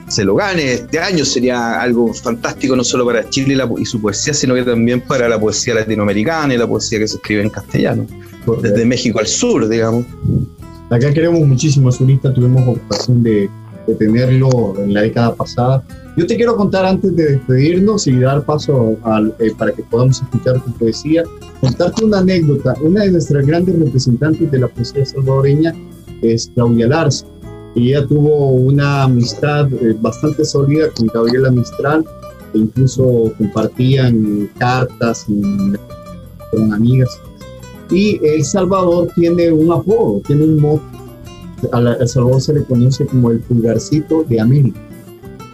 [0.09, 4.33] se lo gane este año sería algo fantástico no solo para Chile y, su poesía,
[4.33, 8.07] sino que también para la poesía latinoamericana y la poesía que se escribe en castellano,
[8.63, 10.07] desde México al sur, digamos.
[10.91, 13.51] Acá queremos muchísimo a Zurita, tuvimos ocasión de,
[13.89, 15.83] de, tenerlo en la década pasada.
[16.17, 18.97] Yo te quiero contar antes de despedirnos y dar paso
[19.39, 21.25] eh, para que podamos escuchar tu poesía,
[21.61, 22.75] contarte una anécdota.
[22.81, 25.75] Una de nuestras grandes representantes de la poesía salvadoreña
[26.23, 27.27] es Claudia Larza
[27.77, 32.07] ella tuvo una amistad eh, bastante sólida con Gabriela Mistral,
[32.55, 35.27] e incluso compartían cartas
[36.51, 37.21] con amigas.
[37.91, 40.81] Y El Salvador tiene un apodo, tiene un modo.
[41.73, 44.81] A El Salvador se le conoce como el pulgarcito de América.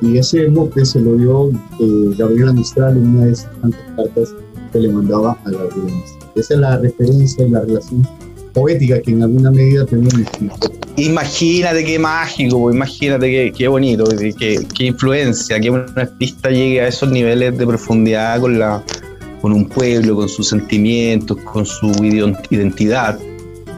[0.02, 4.34] Y ese mote se lo dio eh, Gabriela Mistral en una de esas tantas cartas
[4.72, 6.30] que le mandaba a Gabriela Mistral.
[6.34, 8.08] Esa es la referencia y la relación
[8.52, 10.26] poética que en alguna medida tenemos.
[10.96, 14.04] Imagínate qué mágico, imagínate qué, bonito,
[14.38, 18.84] qué, qué, influencia, que un artista llegue a esos niveles de profundidad con, la,
[19.40, 21.90] con un pueblo, con sus sentimientos, con su
[22.50, 23.18] identidad.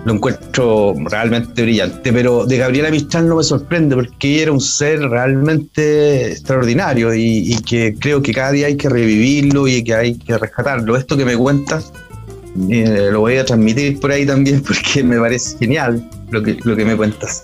[0.04, 4.60] Lo encuentro realmente brillante, pero de Gabriela Mistral no me sorprende porque ella era un
[4.60, 10.18] ser realmente extraordinario y, que creo que cada día hay que revivirlo y que hay
[10.18, 10.96] que rescatarlo.
[10.96, 11.90] Esto que me cuentas
[12.70, 16.76] eh, lo voy a transmitir por ahí también porque me parece genial lo que, lo
[16.76, 17.42] que me cuentas.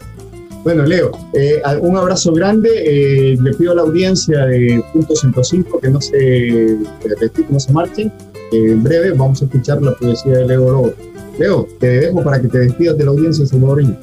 [0.62, 2.68] Bueno, Leo, eh, un abrazo grande.
[2.74, 6.76] Eh, le pido a la audiencia de Punto 105 que no se,
[7.48, 8.12] no se marchen.
[8.52, 10.94] en breve vamos a escuchar la poesía de Leo Lobo.
[11.38, 13.98] Leo, te dejo para que te despidas de la audiencia salvadoreña.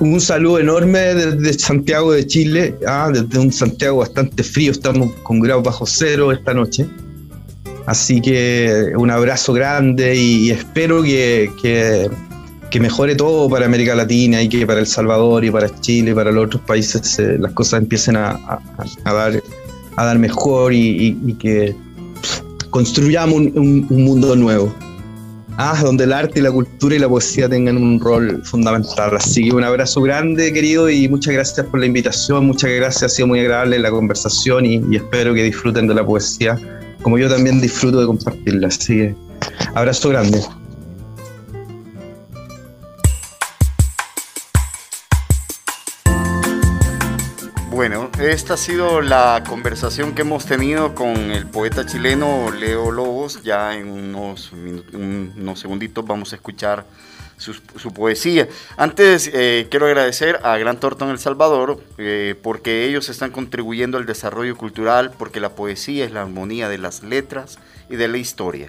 [0.00, 5.40] Un saludo enorme desde Santiago de Chile, ah, desde un Santiago bastante frío, estamos con
[5.40, 6.86] grados bajo cero esta noche.
[7.86, 12.10] Así que un abrazo grande y, espero que,
[12.80, 16.30] mejore todo para América Latina y que para El Salvador y para Chile y para
[16.30, 18.60] los otros países eh, las cosas empiecen a,
[19.04, 19.42] dar,
[19.96, 21.74] a dar mejor y, que
[22.70, 24.72] construyamos un, mundo nuevo.
[25.62, 29.14] Ah, donde el arte y la cultura y la poesía tengan un rol fundamental.
[29.14, 33.08] Así que un abrazo grande, querido, y muchas gracias por la invitación, muchas gracias, ha
[33.10, 36.58] sido muy agradable la conversación y espero que disfruten de la poesía
[37.02, 38.68] como yo también disfruto de compartirla.
[38.68, 39.14] Así que
[39.74, 40.40] abrazo grande.
[48.30, 53.42] Esta ha sido la conversación que hemos tenido con el poeta chileno Leo Lobos.
[53.42, 56.86] Ya en unos, unos segunditos vamos a escuchar
[57.38, 58.48] su, poesía.
[58.76, 64.06] Antes eh, quiero agradecer a Gran Tortón El Salvador eh, porque ellos están contribuyendo al
[64.06, 68.68] desarrollo cultural, porque la poesía es la armonía de las letras y de la historia.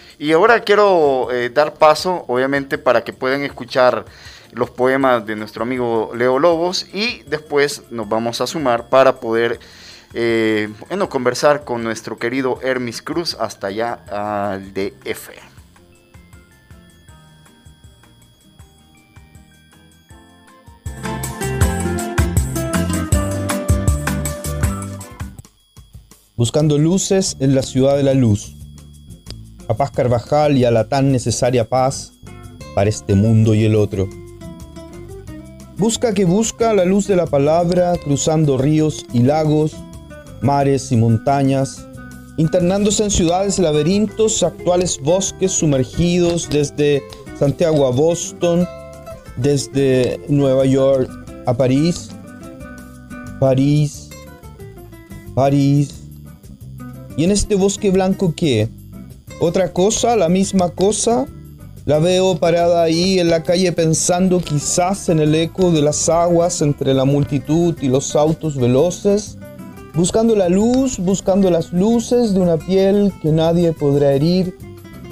[0.21, 4.05] Y ahora quiero eh, dar paso, obviamente, para que puedan escuchar
[4.51, 9.59] los poemas de nuestro amigo Leo Lobos y después nos vamos a sumar para poder
[10.13, 15.31] eh, bueno, conversar con nuestro querido Hermis Cruz hasta allá al DF.
[26.37, 28.55] buscando luces en la ciudad de la luz,
[29.71, 32.13] a paz Carvajal y a la tan necesaria paz
[32.75, 34.07] para este mundo y el otro.
[35.77, 39.75] Busca que busca la luz de la palabra, cruzando ríos y lagos,
[40.41, 41.87] mares y montañas,
[42.37, 47.01] internándose en ciudades laberintos, actuales bosques sumergidos desde
[47.39, 48.67] Santiago a Boston,
[49.37, 51.09] desde Nueva York
[51.47, 52.09] a París,
[53.39, 54.09] París,
[55.33, 55.95] París,
[57.17, 58.69] y en este bosque blanco, ¿qué?
[59.43, 60.15] ¿Otra cosa?
[60.15, 61.25] ¿La misma cosa?
[61.85, 66.61] La veo parada ahí en la calle pensando quizás en el eco de las aguas
[66.61, 69.39] entre la multitud y los autos veloces,
[69.95, 74.55] buscando la luz, buscando las luces de una piel que nadie podrá herir,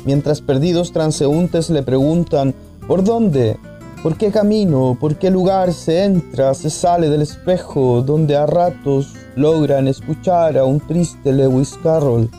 [0.05, 2.53] mientras perdidos transeúntes le preguntan,
[2.87, 3.57] ¿por dónde?
[4.03, 4.95] ¿Por qué camino?
[4.99, 10.65] ¿Por qué lugar se entra, se sale del espejo donde a ratos logran escuchar a
[10.65, 12.29] un triste Lewis Carroll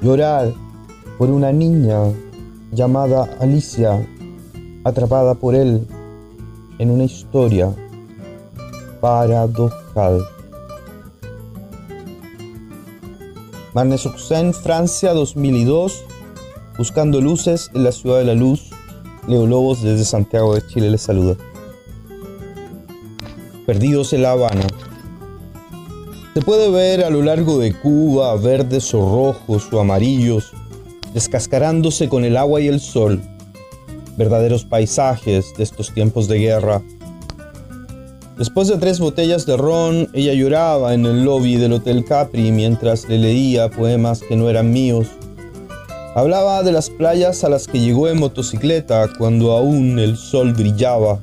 [0.00, 0.54] llorar
[1.18, 2.12] por una niña
[2.72, 4.06] llamada Alicia,
[4.84, 5.86] atrapada por él
[6.78, 7.74] en una historia
[9.00, 10.26] paradojal.
[13.74, 16.02] Marne-sur-Seine, Francia 2002.
[16.78, 18.70] Buscando luces en la ciudad de la luz.
[19.28, 21.36] Leo Lobos desde Santiago de Chile les saluda.
[23.66, 24.66] Perdidos en La Habana.
[26.32, 30.52] Se puede ver a lo largo de Cuba verdes o rojos o amarillos,
[31.16, 33.22] descascarándose con el agua y el sol,
[34.18, 36.82] verdaderos paisajes de estos tiempos de guerra.
[38.36, 43.08] Después de tres botellas de ron, ella lloraba en el lobby del Hotel Capri mientras
[43.08, 45.06] le leía poemas que no eran míos.
[46.14, 51.22] Hablaba de las playas a las que llegó en motocicleta cuando aún el sol brillaba.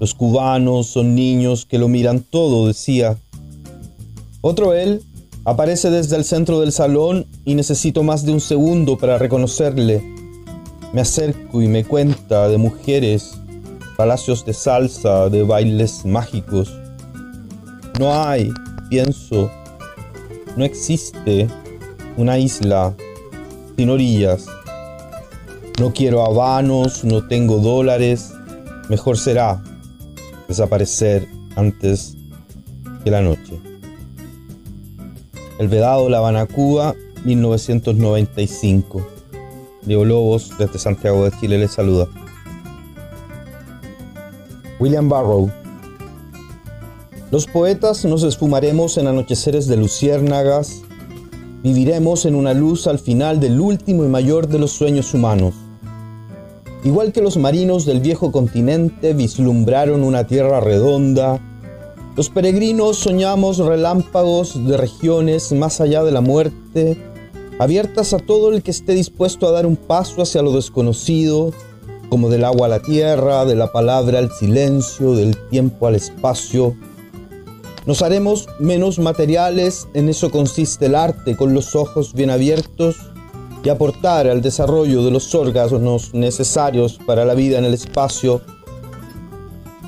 [0.00, 3.16] Los cubanos son niños que lo miran todo, decía.
[4.40, 5.04] Otro él
[5.44, 10.02] aparece desde el centro del salón y necesito más de un segundo para reconocerle.
[10.92, 13.40] Me acerco y me cuenta de mujeres,
[13.96, 16.72] palacios de salsa, de bailes mágicos.
[17.98, 18.50] No hay,
[18.88, 19.50] pienso,
[20.56, 21.48] no existe
[22.16, 22.94] una isla
[23.76, 24.46] sin orillas.
[25.78, 28.34] No quiero habanos, no tengo dólares.
[28.88, 29.62] Mejor será
[30.48, 31.26] desaparecer
[31.56, 32.16] antes
[33.04, 33.69] que la noche.
[35.60, 39.06] El Vedado, La Habana, Cuba, 1995.
[39.82, 42.08] Diego Lobos, desde Santiago de Chile, les saluda.
[44.78, 45.50] William Barrow.
[47.30, 50.80] Los poetas nos esfumaremos en anocheceres de luciérnagas,
[51.62, 55.52] viviremos en una luz al final del último y mayor de los sueños humanos.
[56.84, 61.38] Igual que los marinos del viejo continente vislumbraron una tierra redonda,
[62.20, 67.02] los peregrinos soñamos relámpagos de regiones más allá de la muerte,
[67.58, 71.50] abiertas a todo el que esté dispuesto a dar un paso hacia lo desconocido,
[72.10, 76.76] como del agua a la tierra, de la palabra al silencio, del tiempo al espacio.
[77.86, 82.96] Nos haremos menos materiales, en eso consiste el arte, con los ojos bien abiertos,
[83.64, 88.42] y aportar al desarrollo de los órganos necesarios para la vida en el espacio.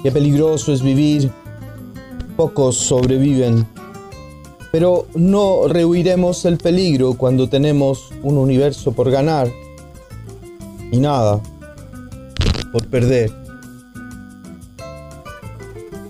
[0.03, 1.31] Qué peligroso es vivir
[2.37, 3.67] pocos sobreviven.
[4.71, 9.51] Pero no rehuiremos el peligro cuando tenemos un universo por ganar
[10.91, 11.41] y nada
[12.73, 13.31] por perder.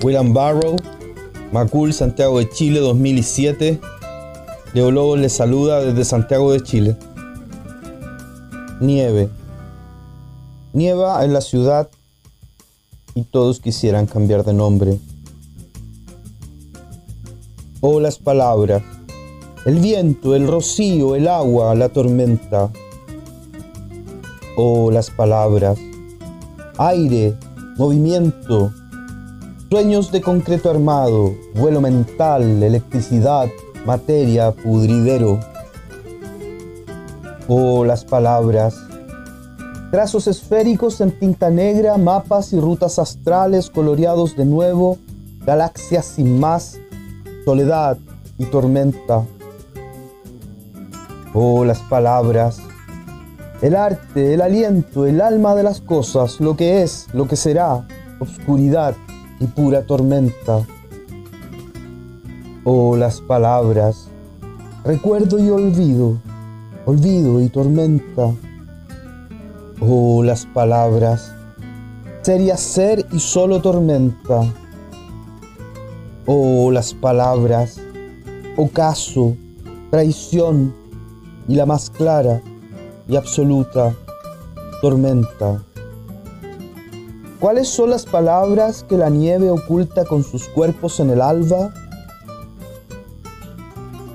[0.02, 0.76] William Barrow,
[1.52, 3.80] Macul, Santiago de Chile 2007.
[4.74, 6.96] Leo Lobos les saluda desde Santiago de Chile.
[8.80, 9.28] Nieve.
[10.72, 11.90] Nieva en la ciudad
[13.14, 14.98] y todos quisieran cambiar de nombre
[17.84, 18.80] o las palabras,
[19.66, 22.70] el viento, el rocío, el agua, la tormenta,
[24.56, 25.76] o las palabras,
[26.78, 27.34] aire,
[27.76, 28.72] movimiento,
[29.68, 33.48] sueños de concreto armado, vuelo mental, electricidad,
[33.84, 35.40] materia, pudridero,
[37.48, 38.76] o las palabras,
[39.90, 44.98] trazos esféricos en tinta negra, mapas y rutas astrales coloreados de nuevo,
[45.44, 46.78] galaxias sin más,
[47.44, 47.98] soledad
[48.38, 49.24] y tormenta.
[51.34, 52.60] Oh, las palabras,
[53.62, 57.86] el arte, el aliento, el alma de las cosas, lo que es, lo que será,
[58.20, 58.94] oscuridad
[59.40, 60.66] y pura tormenta.
[62.64, 64.08] Oh, las palabras,
[64.84, 66.18] recuerdo y olvido,
[66.84, 68.30] olvido y tormenta.
[69.80, 71.34] Oh, las palabras,
[72.22, 74.44] sería ser y solo tormenta
[76.26, 77.80] o las palabras,
[78.56, 79.36] ocaso,
[79.90, 80.74] traición
[81.48, 82.40] y la más clara
[83.08, 83.94] y absoluta
[84.80, 85.62] tormenta.
[87.40, 91.74] ¿Cuáles son las palabras que la nieve oculta con sus cuerpos en el alba?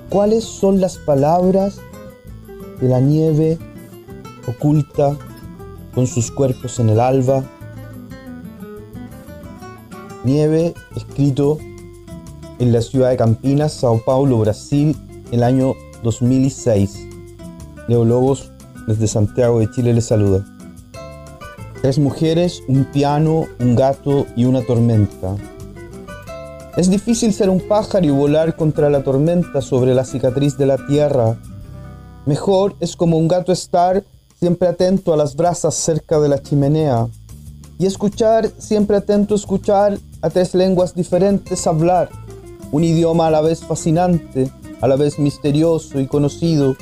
[0.09, 1.79] ¿Cuáles son las palabras
[2.79, 3.57] que la nieve
[4.47, 5.17] oculta
[5.93, 7.43] con sus cuerpos en el alba?
[10.23, 11.57] Nieve escrito
[12.59, 14.95] en la ciudad de Campinas, Sao Paulo, Brasil,
[15.31, 17.07] el año 2006.
[17.87, 18.51] Leo Lobos,
[18.87, 20.43] desde Santiago de Chile, les saluda.
[21.81, 25.35] Tres mujeres, un piano, un gato y una tormenta.
[26.75, 30.77] Es difícil ser un pájaro y volar contra la tormenta sobre la cicatriz de la
[30.87, 31.37] tierra.
[32.25, 34.03] Mejor es como un gato estar
[34.39, 37.07] siempre atento a las brasas cerca de la chimenea
[37.79, 42.09] y escuchar, siempre atento escuchar a tres lenguas diferentes hablar
[42.71, 44.51] un idioma a la vez fascinante,
[44.81, 46.75] a la vez misterioso y conocido.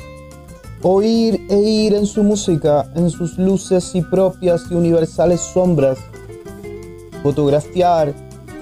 [0.82, 5.98] Oír e ir en su música, en sus luces y propias y universales sombras.
[7.22, 8.14] Fotografiar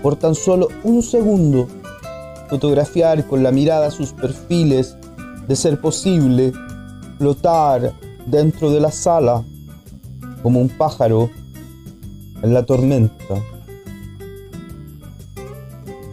[0.03, 1.67] por tan solo un segundo.
[2.49, 4.97] Fotografiar con la mirada sus perfiles
[5.49, 6.53] de ser posible,
[7.19, 7.93] flotar
[8.27, 9.45] dentro de la sala
[10.43, 11.31] como un pájaro
[12.43, 13.43] en la tormenta.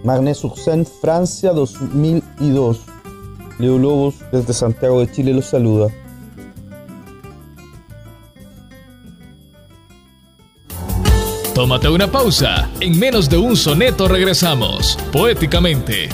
[0.04, 2.80] Magné Sursen, Francia 2002.
[3.60, 5.90] Leo Lobos desde Santiago de Chile los saluda.
[11.54, 12.70] Tómate una pausa.
[12.80, 16.10] En menos de un soneto regresamos, poéticamente.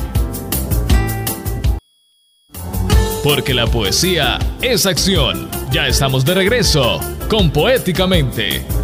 [3.24, 5.50] Porque la poesía es acción.
[5.72, 8.77] Ya estamos de regreso con Poéticamente.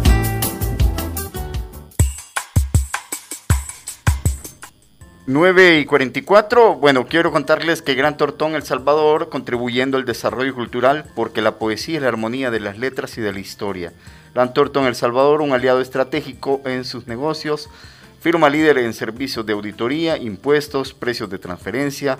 [5.26, 6.74] Nueve y 44.
[6.74, 11.96] Bueno, quiero contarles que Gran Tortón El Salvador contribuyendo al desarrollo cultural porque la poesía
[11.96, 13.94] es la armonía de las letras y de la historia.
[14.34, 17.70] Gran Tortón El Salvador, un aliado estratégico en sus negocios,
[18.20, 22.18] firma líder en servicios de auditoría, impuestos, precios de transferencia,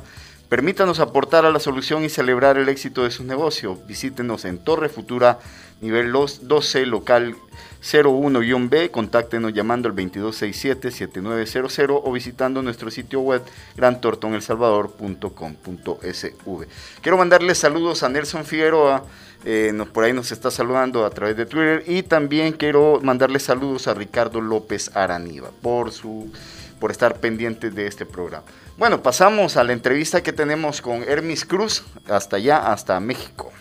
[0.49, 3.85] Permítanos aportar a la solución y celebrar el éxito de sus negocios.
[3.87, 5.39] Visítenos en Torre Futura,
[5.81, 7.35] nivel 12, local
[7.83, 8.91] 01-B.
[8.91, 13.43] Contáctenos llamando al 2267-7900 o visitando nuestro sitio web
[13.77, 16.67] grantortonelsalvador.com.sv.
[17.01, 19.05] Quiero mandarles saludos a Nelson Figueroa.
[19.47, 23.43] Eh, nos, por ahí nos está saludando a través de Twitter y también quiero mandarles
[23.43, 26.33] saludos a Ricardo López Araniva por su
[26.81, 28.45] por estar pendientes de este programa.
[28.77, 33.53] Bueno, pasamos a la entrevista que tenemos con Hermis Cruz, hasta allá, hasta México.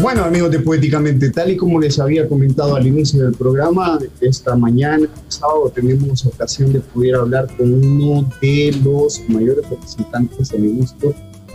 [0.00, 4.54] Bueno, amigos de Poéticamente, tal y como les había comentado al inicio del programa, esta
[4.54, 10.68] mañana, sábado, tenemos ocasión de poder hablar con uno de los mayores representantes, a mi
[10.68, 11.12] gusto,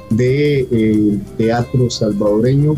[0.09, 2.75] del de, eh, teatro salvadoreño,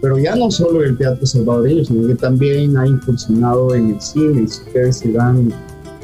[0.00, 4.46] pero ya no solo el teatro salvadoreño, sino que también ha incursionado en el cine.
[4.46, 5.52] Si ustedes se dan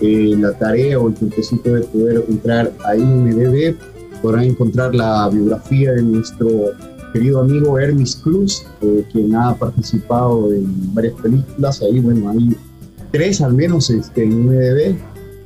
[0.00, 3.76] eh, la tarea o el tiempecito de poder entrar a IMDB,
[4.20, 6.48] podrán encontrar la biografía de nuestro
[7.12, 11.82] querido amigo Hermes Cruz, eh, quien ha participado en varias películas.
[11.82, 12.56] Ahí, bueno, hay
[13.10, 14.96] tres al menos este, en IMDB.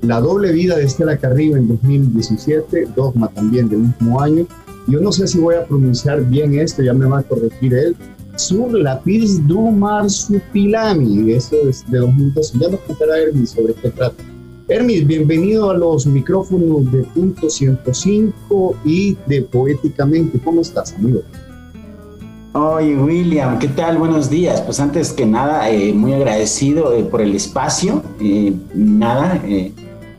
[0.03, 4.47] La doble vida de Estela Carrillo en 2017, Dogma también del mismo año.
[4.87, 7.97] Yo no sé si voy a pronunciar bien esto, ya me va a corregir él.
[8.37, 12.59] Sur Lapis du Marsupilami, eso es de 2012.
[12.61, 14.23] Ya nos contará Hermes sobre qué trata.
[14.69, 20.41] Hermes, bienvenido a los micrófonos de Punto 105 y de Poéticamente.
[20.41, 21.21] ¿Cómo estás, amigo?
[22.53, 23.97] Oye, William, ¿qué tal?
[23.97, 24.61] Buenos días.
[24.63, 28.03] Pues antes que nada, eh, muy agradecido eh, por el espacio.
[28.19, 29.41] Eh, nada,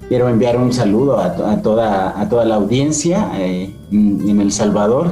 [0.07, 5.11] quiero enviar un saludo a, toda, a toda la audiencia en El Salvador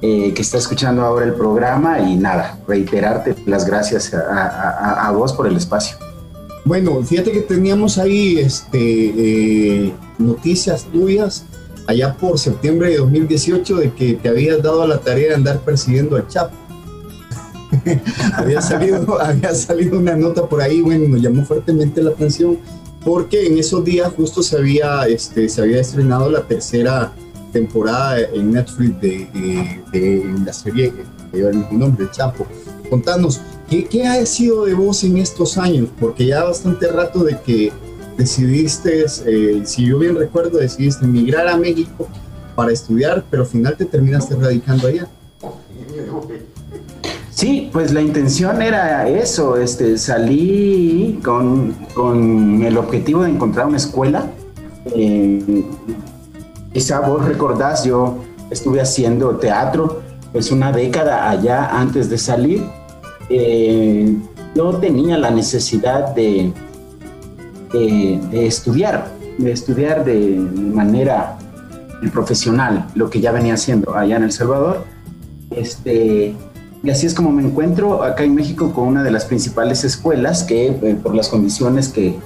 [0.00, 5.56] que está escuchando ahora el programa y nada, reiterarte las gracias a vos por el
[5.56, 6.05] espacio.
[6.66, 11.44] Bueno, fíjate que teníamos ahí este, eh, noticias tuyas
[11.86, 16.16] allá por septiembre de 2018 de que te habías dado la tarea de andar persiguiendo
[16.16, 16.56] al Chapo.
[18.34, 22.58] había, salido, había salido una nota por ahí, bueno, nos llamó fuertemente la atención
[23.04, 27.12] porque en esos días justo se había, este, se había estrenado la tercera
[27.52, 30.92] temporada en Netflix de, la serie
[31.30, 32.44] que lleva el mismo nombre, Chapo.
[32.90, 35.88] Contanos, ¿Qué, ha sido de vos en estos años?
[35.98, 37.72] Porque ya bastante rato de que
[38.16, 42.06] decidiste, eh, si yo bien recuerdo, decidiste emigrar a México
[42.54, 45.08] para estudiar, pero al final te terminaste radicando allá.
[47.30, 51.74] Sí, pues la intención era eso, este, salí con,
[52.64, 54.30] el objetivo de encontrar una escuela.
[54.94, 55.64] Eh,
[56.72, 58.18] quizá vos recordás, yo
[58.50, 60.02] estuve haciendo teatro
[60.32, 62.62] pues una década allá antes de salir
[63.28, 64.16] eh,
[64.54, 66.52] yo tenía la necesidad de,
[67.72, 69.08] de, estudiar,
[69.38, 71.38] de estudiar de manera
[72.12, 74.84] profesional, lo que ya venía haciendo allá en El Salvador.
[75.50, 76.34] Este,
[76.82, 80.44] y así es como me encuentro acá en México con una de las principales escuelas
[80.44, 82.16] que eh, por las condiciones que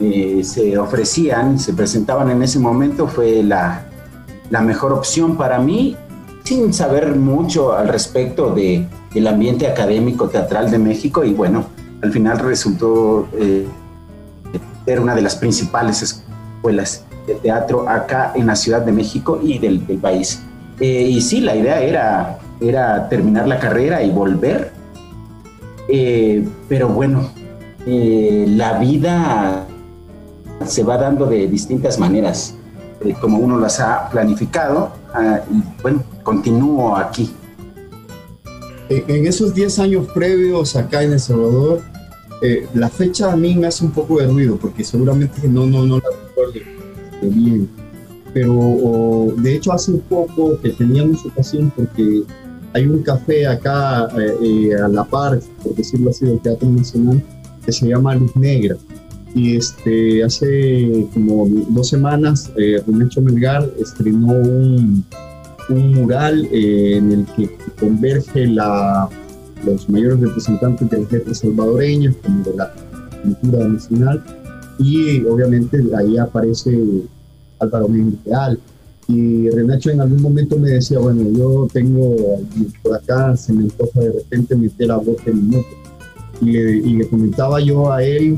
[0.00, 3.86] eh, se ofrecían, se presentaban en ese momento, fue la,
[4.50, 5.96] la mejor opción para mí,
[6.44, 11.66] sin saber mucho al respecto de, el ambiente académico teatral de México y bueno,
[12.02, 13.66] al final resultó eh,
[14.84, 19.58] ser una de las principales escuelas de teatro acá en la Ciudad de México y
[19.58, 20.42] del, país.
[20.80, 24.72] Eh, y sí, la idea era, era terminar la carrera y volver,
[25.88, 27.30] eh, pero bueno,
[27.86, 29.66] la vida
[30.66, 32.54] se va dando de distintas maneras,
[33.20, 37.32] como uno las ha planificado, ah, y bueno, continúo aquí
[38.88, 41.80] en esos 10 años previos acá en El Salvador,
[42.42, 45.84] eh, la fecha a mí me hace un poco de ruido, porque seguramente no, no,
[45.84, 46.52] no la recuerdo
[47.22, 47.68] bien.
[48.32, 52.22] pero de hecho hace un poco que teníamos ocasión porque
[52.74, 57.22] hay un café acá eh, eh, a la par, por decirlo así, del Teatro Nacional,
[57.64, 58.76] que se llama Luz Negra.
[59.34, 65.04] Y este, hace como dos semanas, eh, Melgar estrenó un,
[65.68, 69.08] un mural eh, en el que converge la,
[69.64, 72.72] los mayores representantes de las letras salvadoreñas, como de la
[73.22, 74.22] cultura nacional,
[74.78, 76.78] y obviamente ahí aparece
[77.58, 78.58] Álvaro Méndez Real.
[79.08, 82.14] Y Renacho en algún momento me decía, bueno, yo tengo
[82.82, 85.66] por acá, se me antoja de repente meter a voz en moto.
[86.42, 88.36] Y le, y le comentaba yo a él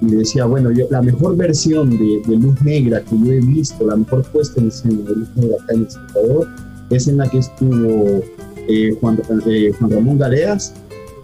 [0.00, 3.86] y decía, bueno, yo, la mejor versión de, de, Luz Negra que yo he visto,
[3.86, 6.48] la mejor puesta en escena de Luz Negra acá en El Salvador,
[6.90, 8.22] es en la que estuvo
[8.68, 10.74] eh, Juan, eh, Juan, Ramón Galeas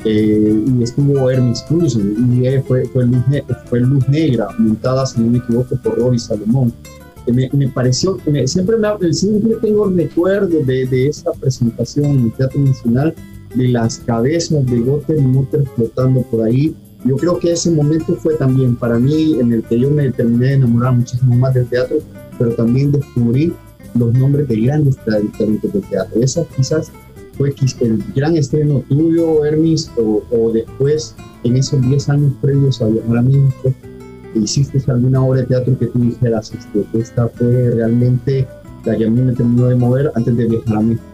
[0.05, 3.23] eh, y estuvo Hermes Cruz, y fue, fue, Luz
[3.67, 6.73] fue, Luz Negra, montada, si no me equivoco, por Roby Salomón.
[7.27, 12.33] Me, me, pareció, me, siempre, me, siempre tengo recuerdos de, de esa presentación en el
[12.33, 13.15] Teatro Nacional,
[13.55, 18.15] de las cabezas de Gotter y Mutter flotando por ahí, yo creo que ese momento
[18.17, 21.67] fue también para mí en el que yo me terminé de enamorar muchísimo más del
[21.67, 21.97] teatro,
[22.39, 23.53] pero también descubrí
[23.95, 26.21] los nombres de grandes talentos del teatro.
[26.21, 26.93] Esa quizás
[27.37, 32.87] fue el gran estreno tuyo, Hermes, o, o después, en esos 10 años previos a
[32.87, 33.73] viajar a México,
[34.35, 38.47] hiciste alguna obra de teatro que tú dijeras, este, esta fue realmente
[38.85, 41.05] la que a mí me terminó de mover antes de viajar a México.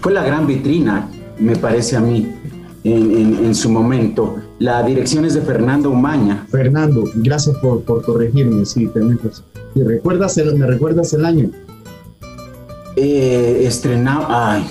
[0.00, 2.32] Fue la gran vitrina, me parece a mí,
[2.84, 4.36] en, en, su momento.
[4.58, 6.46] La dirección es de Fernando Umaña.
[6.50, 8.90] Fernando, gracias por, por corregirme, sí,
[9.74, 11.50] ¿Y recuerdas el, ¿Me recuerdas el año?
[12.96, 14.64] Eh, estrenamos, ay,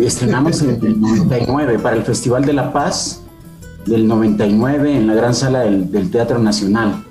[0.00, 3.22] estrenamos en el 99 para el Festival de la Paz
[3.84, 7.04] del 99 en la gran sala del, del Teatro Nacional.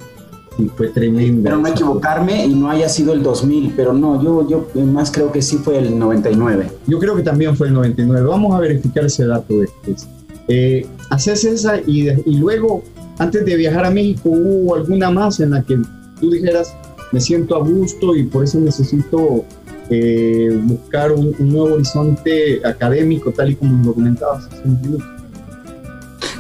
[0.58, 1.43] Y fue tremendo.
[1.43, 5.32] Pero no equivocarme y no haya sido el 2000, pero no, yo, yo más creo
[5.32, 6.72] que sí fue el 99.
[6.88, 8.26] Yo creo que también fue el 99.
[8.26, 10.08] Vamos a verificar ese dato después.
[10.48, 12.84] Eh, haces esa y, y, luego,
[13.18, 15.78] antes de viajar a México, ¿hubo alguna más en la que
[16.20, 16.74] tú dijeras,
[17.12, 19.43] me siento a gusto y por eso necesito
[19.89, 25.06] eh, buscar un, un, nuevo horizonte académico, tal y como lo comentabas hace un minuto?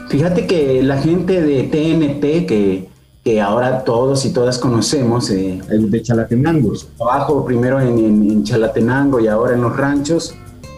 [0.09, 2.87] Fíjate que la gente de TNT, que,
[3.25, 8.43] que ahora todos y todas conocemos, eh, el de Chalatenango, trabajo primero en, en, en
[8.45, 10.33] Chalatenango y ahora en los ranchos,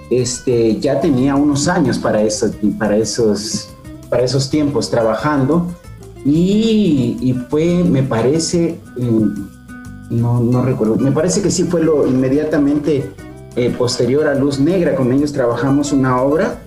[0.10, 3.70] este, ya tenía unos años para, eso, para, esos,
[4.10, 5.68] para esos tiempos trabajando
[6.26, 8.80] y, y fue, me parece,
[10.10, 13.12] no, no, recuerdo, me parece que sí fue lo inmediatamente
[13.56, 16.60] eh, posterior a Luz Negra, con ellos trabajamos una obra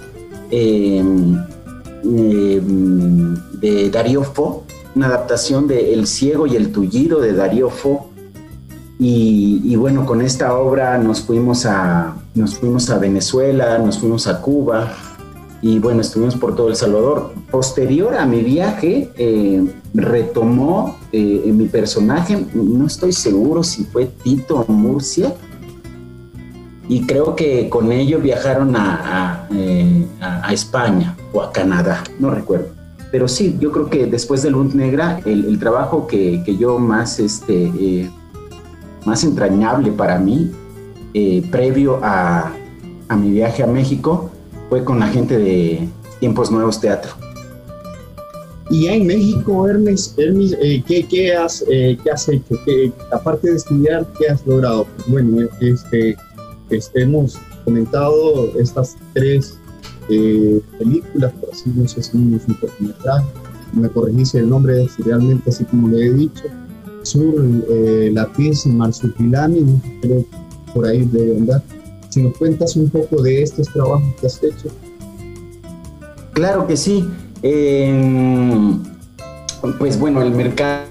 [0.50, 1.02] eh,
[2.04, 2.62] eh,
[3.60, 4.64] de Darío Fo,
[4.94, 8.08] una adaptación de El ciego y el tullido de Darío Fo.
[8.98, 14.26] Y, y, bueno, con esta obra nos fuimos, a, nos fuimos a Venezuela, nos fuimos
[14.26, 14.92] a Cuba
[15.60, 17.32] y bueno, estuvimos por todo El Salvador.
[17.50, 19.64] Posterior a mi viaje, eh,
[19.94, 25.34] retomó eh, mi personaje, no estoy seguro si fue Tito Murcia,
[26.88, 32.68] y creo que con ello viajaron eh, a, España o a Canadá, no recuerdo.
[33.12, 36.78] Pero sí, yo creo que después de Luz Negra, el, el trabajo que, que, yo
[36.78, 38.10] más este,
[39.04, 40.50] más entrañable para mí,
[41.14, 42.52] eh, previo a,
[43.08, 44.30] a, mi viaje a México,
[44.68, 45.88] fue con la gente de
[46.20, 47.12] Tiempos Nuevos Teatro.
[48.70, 52.58] Y en México, Hermes, Hermes eh, ¿qué, qué, has, eh, ¿qué, has, hecho?
[52.64, 54.86] ¿Qué, aparte de estudiar, ¿qué has logrado?
[55.08, 56.16] Bueno, este,
[56.70, 59.58] este, hemos comentado estas tres
[60.08, 63.26] eh, películas, por así no sé si es un cortometraje,
[63.72, 66.44] me corregiste el nombre, realmente así como lo he dicho,
[67.02, 70.24] sur eh, lápiz marsupilami, creo
[70.74, 71.62] por ahí debe andar.
[72.08, 74.68] Si nos cuentas un poco de estos trabajos que has hecho.
[76.32, 77.08] Claro que sí.
[77.42, 78.78] Eh,
[79.78, 80.84] pues bueno, el mercado,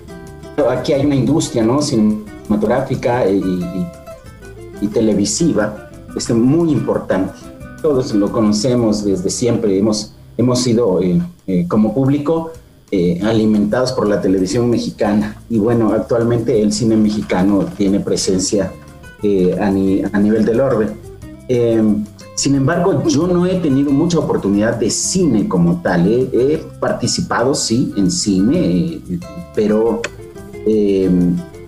[0.69, 1.81] aquí hay una industria ¿no?
[1.81, 7.33] cinematográfica y televisiva es muy importante.
[7.81, 12.51] Todos lo conocemos desde siempre, hemos, hemos sido eh, eh, como público
[12.91, 15.41] eh, alimentados por la televisión mexicana.
[15.49, 18.71] Y bueno, actualmente el cine mexicano tiene presencia
[19.23, 20.87] eh, a, ni, a, nivel del orbe.
[21.47, 21.83] Eh,
[22.35, 26.07] sin embargo, yo no he tenido mucha oportunidad de cine como tal.
[26.07, 29.19] He participado, sí, en cine, eh,
[29.53, 30.01] pero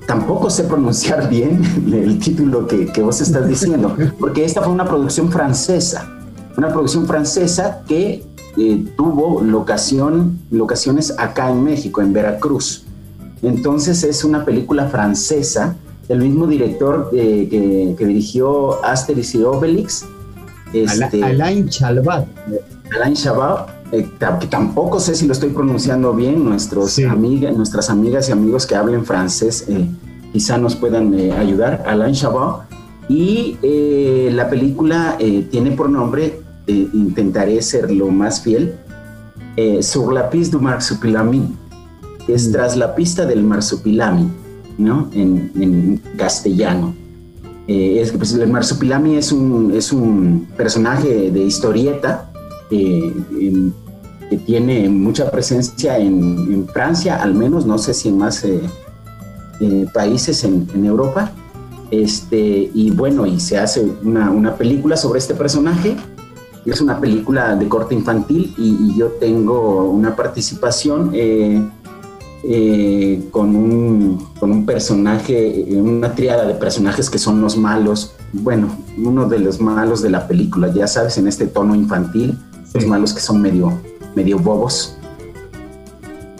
[0.07, 4.85] tampoco sé pronunciar bien el título que, que vos estás diciendo, porque esta fue una
[4.85, 6.09] producción francesa.
[6.55, 8.23] Una producción francesa que
[8.55, 12.83] eh, tuvo locación, locaciones acá en México, en Veracruz.
[13.41, 15.75] Entonces es una película francesa
[16.09, 20.05] el mismo director que, dirigió Asterix y Obelix.
[20.73, 22.25] Este, Alain Chabat.
[22.95, 24.07] Alain Chabat, eh,
[24.39, 28.75] que tampoco sé si lo estoy pronunciando bien, nuestros amigas, nuestras amigas y amigos que
[28.75, 29.87] hablen francés eh,
[30.31, 31.83] quizá nos puedan eh, ayudar.
[31.85, 32.71] Alain Chabat.
[33.09, 33.57] Y
[34.31, 35.17] la película
[35.51, 38.75] tiene por nombre, intentaré ser lo más fiel,
[39.81, 41.53] Sur la piste du marsupilami,
[42.29, 42.51] es mm.
[42.53, 44.29] tras la pista del marsupilami,
[44.77, 45.09] ¿no?
[45.13, 46.93] En, castellano.
[47.67, 52.31] es, pues, el marsupilami es un, es un personaje de historieta
[52.69, 58.61] que tiene mucha presencia en, Francia, al menos, no sé si en más eh,
[59.59, 61.31] eh, países en, Europa.
[61.91, 65.95] Este, y bueno, y se hace una, película sobre este personaje.
[66.65, 71.11] Es una película de corte infantil y, yo tengo una participación
[72.43, 78.13] eh, con, un, con un personaje, una triada de personajes que son los malos.
[78.33, 82.37] Bueno, uno de los malos de la película, ya sabes, en este tono infantil
[82.73, 83.71] los malos que son medio,
[84.15, 84.97] medio bobos.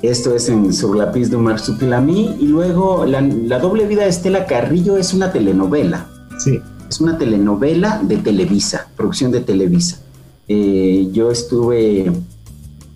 [0.02, 2.36] Esto es en Sur la de Marsupilami.
[2.40, 3.22] Y luego la,
[3.60, 6.08] doble vida de Estela Carrillo es una telenovela.
[6.40, 6.60] Sí.
[6.90, 10.00] Es una telenovela de Televisa, producción de Televisa.
[10.48, 12.12] Eh, yo estuve,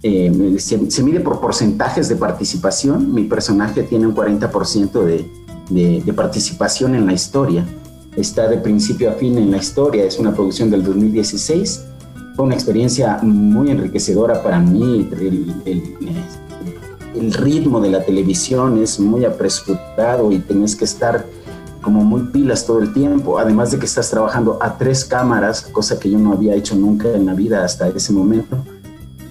[0.04, 3.14] eh, se, mide por porcentajes de participación.
[3.14, 5.30] Mi personaje tiene un 40% de,
[5.70, 7.66] de, de participación en la historia.
[8.16, 10.04] Está de principio a fin en la historia.
[10.04, 11.82] Es una producción del 2016
[12.38, 15.10] fue una experiencia muy enriquecedora para mí.
[17.16, 21.26] El, ritmo de la televisión es muy apresurado y tienes que estar
[21.82, 26.00] como muy pilas todo el tiempo, además de que estás trabajando a tres cámaras, cosa
[26.00, 28.56] que yo no había hecho nunca en la vida hasta ese momento.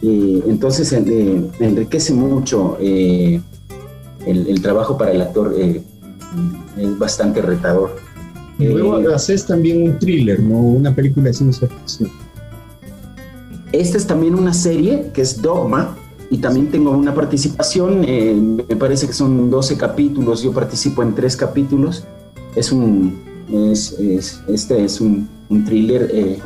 [0.03, 3.41] Entonces eh, enriquece mucho eh,
[4.27, 5.83] el, trabajo para el actor, eh,
[6.77, 7.97] es bastante retador.
[8.59, 10.59] Y luego haces también un thriller, ¿no?
[10.59, 12.11] Una película de ciencia ficción.
[13.73, 15.95] Esta es también una serie que es Dogma
[16.31, 21.15] y también tengo una participación, eh, me parece que son 12 capítulos, yo participo en
[21.15, 22.05] tres capítulos.
[22.55, 25.29] Es un, este es un,
[25.67, 26.11] thriller.
[26.13, 26.39] Eh,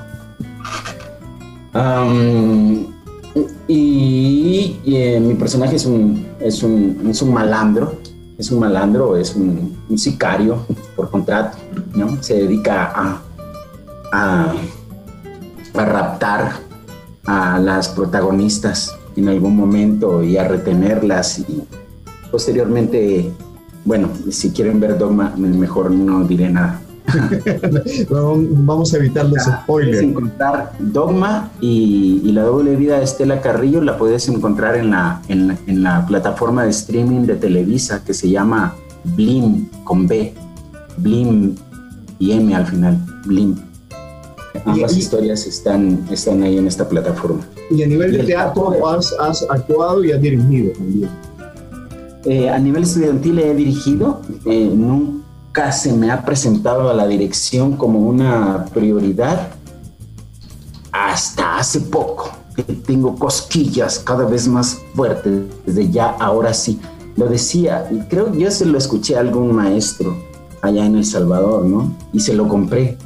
[3.69, 7.99] y, eh, mi personaje es un, es un, es un malandro,
[8.37, 10.67] es un malandro, es un, sicario
[10.97, 11.59] por contrato,
[11.95, 12.23] ¿no?
[12.23, 13.23] Se dedica a,
[14.13, 14.55] a,
[15.75, 16.53] a raptar
[17.27, 21.63] a las protagonistas en algún momento y a retenerlas y
[22.31, 23.31] posteriormente,
[23.85, 26.81] bueno, si quieren ver Dogma, mejor no diré nada.
[28.11, 30.01] Vamos a evitar los spoilers.
[30.01, 35.59] encontrar Dogma y, la doble vida de Estela Carrillo la puedes encontrar en la, en
[35.67, 40.33] en la plataforma de streaming de Televisa que se llama Blim con B,
[40.99, 41.55] Blim
[42.19, 43.57] y M al final, Blim.
[44.65, 47.41] Ambas historias están, están ahí en esta plataforma.
[47.71, 51.11] Y a nivel de teatro has, has, actuado y has dirigido también.
[52.25, 55.20] Eh, a nivel estudiantil he dirigido, eh, nunca
[55.73, 59.49] se me ha presentado a la dirección como una prioridad
[60.93, 62.31] hasta hace poco,
[62.87, 66.81] tengo cosquillas cada vez más fuertes, desde ya ahora sí.
[67.17, 70.17] Lo decía, y creo yo se lo escuché a algún maestro
[70.63, 71.95] allá en El Salvador, ¿no?
[72.13, 72.97] Y se lo compré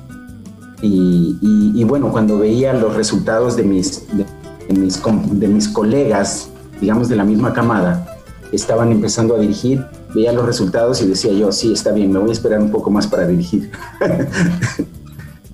[0.87, 4.27] y, bueno, cuando veía los resultados de mis, de,
[4.75, 5.01] mis,
[5.33, 8.19] de mis colegas, digamos de la misma camada,
[8.53, 9.85] estaban empezando a dirigir,
[10.15, 12.91] veía los resultados y decía yo, sí, está bien, me voy a esperar un poco
[12.91, 13.71] más para dirigir.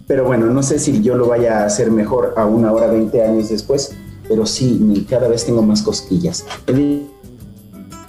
[0.07, 3.23] pero bueno, no sé si yo lo vaya a hacer mejor a una hora 20
[3.23, 3.97] años después,
[4.29, 6.45] pero sí, cada vez tengo más cosquillas.
[6.67, 7.03] He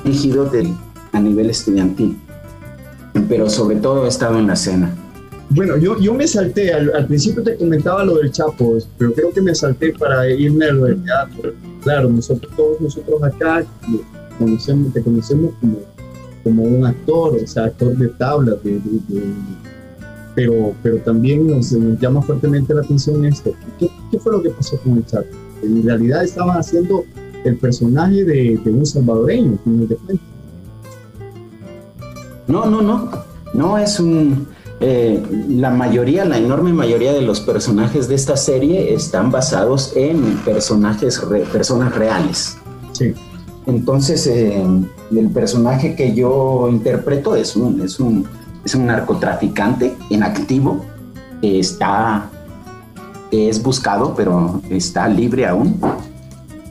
[0.03, 0.49] dirigido
[1.11, 2.19] a nivel estudiantil,
[3.27, 4.93] pero sobre todo he estado en la escena.
[5.53, 9.41] Bueno, yo, yo me salté, al, principio te comentaba lo del Chapo, pero creo que
[9.41, 11.53] me salté para irme a lo del teatro.
[11.83, 13.65] Claro, nosotros, todos nosotros acá
[14.39, 15.79] conocemos, te conocemos como,
[16.43, 18.55] como un actor, o sea, actor de tablas,
[20.35, 23.51] pero, pero también nos, llama fuertemente la atención esto.
[23.79, 25.27] ¿Qué, ¿Qué, fue lo que pasó con el Chapo?
[25.63, 27.03] En realidad estaban haciendo
[27.43, 29.57] el personaje de, un salvadoreño,
[32.47, 33.09] No, no, no.
[33.53, 34.47] No es un
[34.83, 40.37] eh, la mayoría, la enorme mayoría de los personajes de esta serie están basados en
[40.37, 41.21] personajes,
[41.51, 42.57] personas reales.
[42.91, 43.13] Sí.
[43.65, 44.63] Entonces, eh,
[45.11, 48.25] el personaje que yo interpreto es un, es un,
[48.65, 50.85] es un narcotraficante en activo,
[51.41, 52.29] está,
[53.31, 55.79] es buscado, pero está libre aún,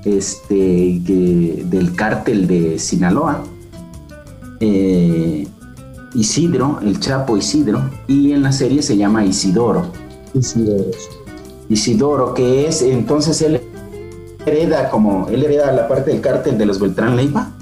[0.04, 3.44] este, del cártel de Sinaloa.
[4.60, 5.46] Eh,
[6.14, 9.92] Isidro, el Chapo Isidro, y en la serie se llama Isidoro.
[10.34, 10.90] Isidoro.
[11.68, 13.60] Isidoro, que es entonces él
[14.46, 17.52] hereda como él hereda la parte del cártel de los Beltrán Leiva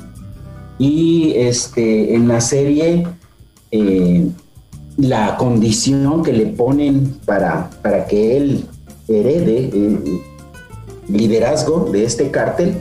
[0.79, 3.07] y este en la serie
[3.71, 4.29] eh,
[4.97, 8.67] la condición que le ponen para, para que él
[9.09, 10.23] herede eh,
[11.09, 12.77] liderazgo de este cártel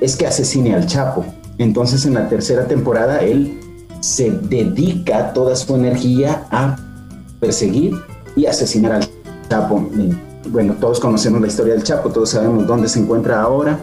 [0.00, 1.24] es que asesine al Chapo.
[1.58, 3.60] Entonces en la tercera temporada él
[4.00, 6.76] se dedica toda su energía a
[7.38, 7.94] perseguir
[8.34, 9.08] y asesinar al
[9.48, 9.88] Chapo.
[10.48, 13.78] Bueno, todos conocemos la historia del Chapo, todos sabemos dónde se encuentra ahora,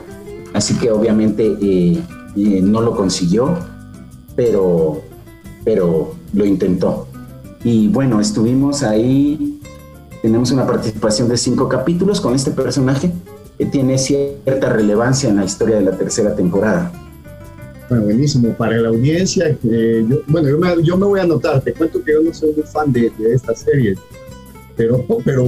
[0.53, 2.01] así que obviamente eh,
[2.35, 3.57] eh, no lo consiguió,
[4.35, 5.01] pero,
[5.63, 7.07] pero lo intentó.
[7.63, 9.61] Y bueno, estuvimos ahí,
[10.21, 13.11] tenemos una participación de cinco capítulos con este personaje
[13.57, 16.91] que tiene cierta relevancia en la historia de la tercera temporada.
[17.89, 18.53] Bueno, buenísimo.
[18.53, 22.13] Para la audiencia, eh, bueno, yo me, yo me, voy a anotar, te cuento que
[22.13, 23.95] yo no soy muy fan de, de esta serie,
[24.75, 25.43] pero, pero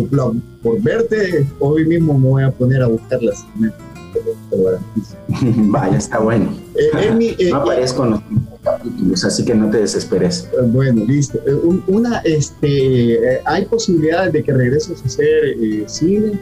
[0.61, 3.45] por verte, hoy mismo me voy a poner a buscarlas.
[5.71, 6.53] Vaya, está bueno.
[6.75, 8.21] Eh, eh, no aparezco en los
[8.63, 10.49] capítulos, así que no te desesperes.
[10.67, 11.39] Bueno, listo.
[11.87, 15.55] Una, este, ¿hay posibilidades de que regreses a hacer
[15.87, 16.39] cine?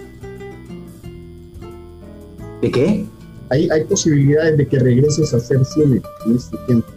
[2.61, 3.05] ¿De qué?
[3.49, 6.87] hay, posibilidades de que regreses a hacer cine en este tiempo.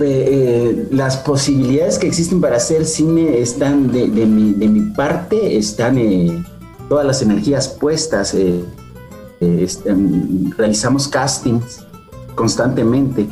[0.00, 6.44] Eh, las posibilidades que existen para hacer cine están de, mi, parte, están eh,
[6.88, 8.34] todas las energías puestas.
[8.34, 8.64] Eh,
[10.56, 11.84] realizamos castings
[12.34, 13.28] constantemente.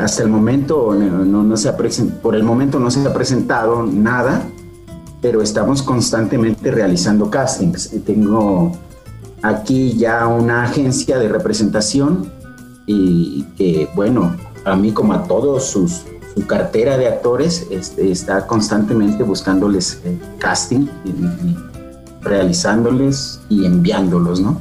[0.00, 4.48] hasta el momento no, se ha por el momento no se ha presentado nada,
[5.22, 7.90] pero estamos constantemente realizando castings.
[8.04, 8.72] Tengo
[9.42, 12.30] aquí ya una agencia de representación
[12.86, 14.34] y que, bueno,
[14.66, 16.02] a mí como a todos sus,
[16.34, 21.56] su cartera de actores este, está constantemente buscándoles eh, casting, y,
[22.20, 24.60] realizándoles y enviándolos, ¿no?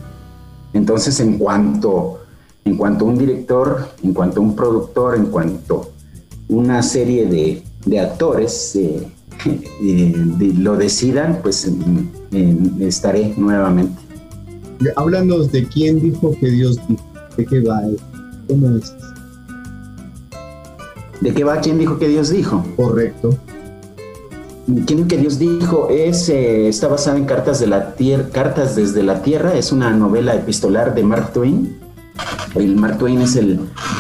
[0.74, 2.20] Entonces, en cuanto,
[2.64, 7.26] en cuanto a un director, en cuanto a un productor, en cuanto a una serie
[7.26, 9.08] de, de actores eh,
[9.82, 10.14] eh,
[10.58, 11.68] lo decidan, pues
[12.80, 14.00] estaré nuevamente.
[14.96, 17.04] Háblanos de quién dijo que Dios dijo,
[17.38, 17.82] de qué va,
[18.48, 18.94] cómo es.
[21.22, 21.60] ¿De qué va?
[21.60, 22.64] ¿Quién dijo que Dios dijo?
[22.76, 23.38] Correcto.
[24.88, 25.90] ¿Quién que Dios dijo?
[25.90, 29.92] Es, eh, está basada en Cartas, de la tierra, Cartas desde la Tierra, es una
[29.92, 31.78] novela epistolar de Mark Twain.
[32.56, 33.60] El Mark Twain es el,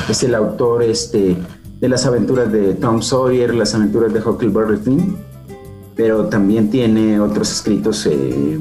[0.09, 1.37] es el autor este,
[1.79, 5.17] de las aventuras de Tom Sawyer, las aventuras de Huckleberry Finn,
[5.95, 8.59] pero también tiene otros escritos eh,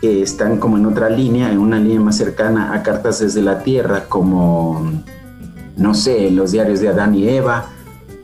[0.00, 3.64] que están como en otra línea, en una línea más cercana a Cartas desde la
[3.64, 5.02] Tierra, como,
[5.76, 7.70] no sé, los diarios de Adán y Eva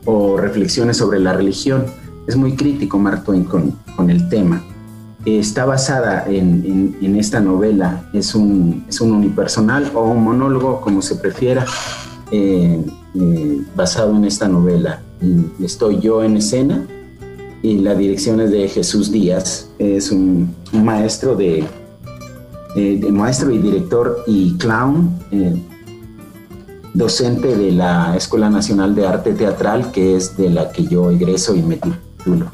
[0.05, 1.85] o reflexiones sobre la religión.
[2.27, 4.63] Es muy crítico Mark Twain con, el tema.
[5.25, 11.15] Está basada en, esta novela, es un, es un unipersonal o un monólogo, como se
[11.15, 11.65] prefiera,
[12.31, 12.83] eh,
[13.15, 15.01] eh, basado en esta novela.
[15.61, 16.85] Estoy yo en escena
[17.61, 21.65] y la dirección es de Jesús Díaz, es un, maestro de,
[23.11, 25.55] maestro y director y clown, eh,
[26.93, 31.55] docente de la Escuela Nacional de Arte Teatral, que es de la que yo egreso
[31.55, 32.51] y me titulo.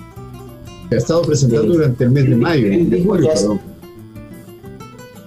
[0.90, 3.62] Se ha estado presentando durante el mes de mayo, de julio, perdón.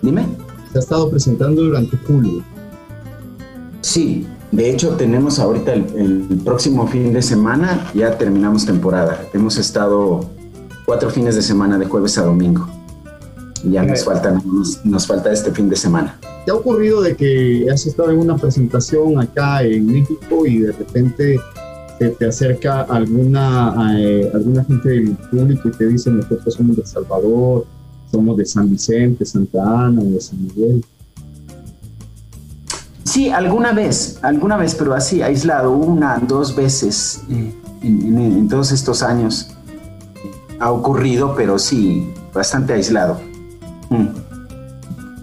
[0.02, 0.26] Dime.
[0.72, 2.42] Se ha estado presentando durante julio.
[3.82, 9.26] Sí, de hecho, tenemos ahorita el, próximo fin de semana, ya terminamos temporada.
[9.32, 10.28] Hemos estado
[10.84, 12.68] cuatro fines de semana de jueves a domingo.
[13.64, 14.42] Ya nos falta,
[14.84, 16.18] nos, falta este fin de semana.
[16.44, 20.72] ¿Te ha ocurrido de que has estado en una presentación acá en México y de
[20.72, 21.38] repente
[22.10, 27.66] te acerca alguna, eh, alguna gente del público y te dice nosotros somos de Salvador,
[28.10, 30.84] somos de San Vicente, Santa Ana de San Miguel?
[33.04, 39.02] Sí, alguna vez, alguna vez, pero así, aislado, una, dos veces eh, en, todos estos
[39.02, 39.48] años
[40.58, 43.20] ha ocurrido, pero sí, bastante aislado.
[43.90, 44.21] Mm.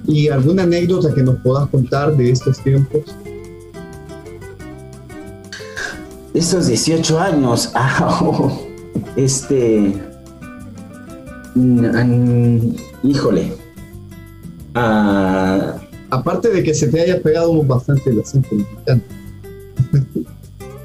[0.10, 3.02] ¿Y alguna anécdota que nos puedas contar de estos tiempos?
[6.34, 8.60] Estos 18 años, ah, oh,
[9.16, 9.94] este,
[13.04, 13.54] híjole,
[14.74, 15.76] ah,
[16.10, 19.02] aparte de que se te haya pegado bastante el acento mexicano.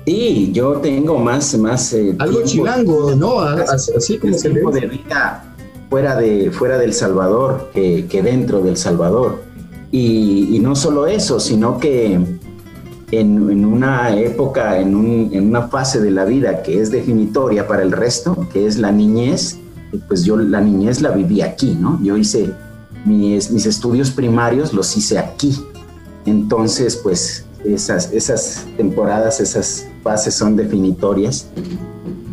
[0.05, 3.41] Sí, yo tengo más, más eh, algo chilango, ¿no?
[3.41, 5.54] Así como se de vida
[5.95, 9.45] fuera de fuera del Salvador que, dentro del Salvador.
[9.93, 12.19] Y, no solo eso, sino que
[13.13, 18.49] en, una época, en, una fase de la vida que es definitoria para el resto,
[18.53, 19.61] que es la niñez,
[20.09, 22.01] pues yo la niñez la viví aquí, ¿no?
[22.03, 22.51] Yo hice
[23.05, 25.55] mis, mis estudios primarios, los hice aquí.
[26.27, 31.47] Entonces, pues esas, esas temporadas, esas fases son definitorias.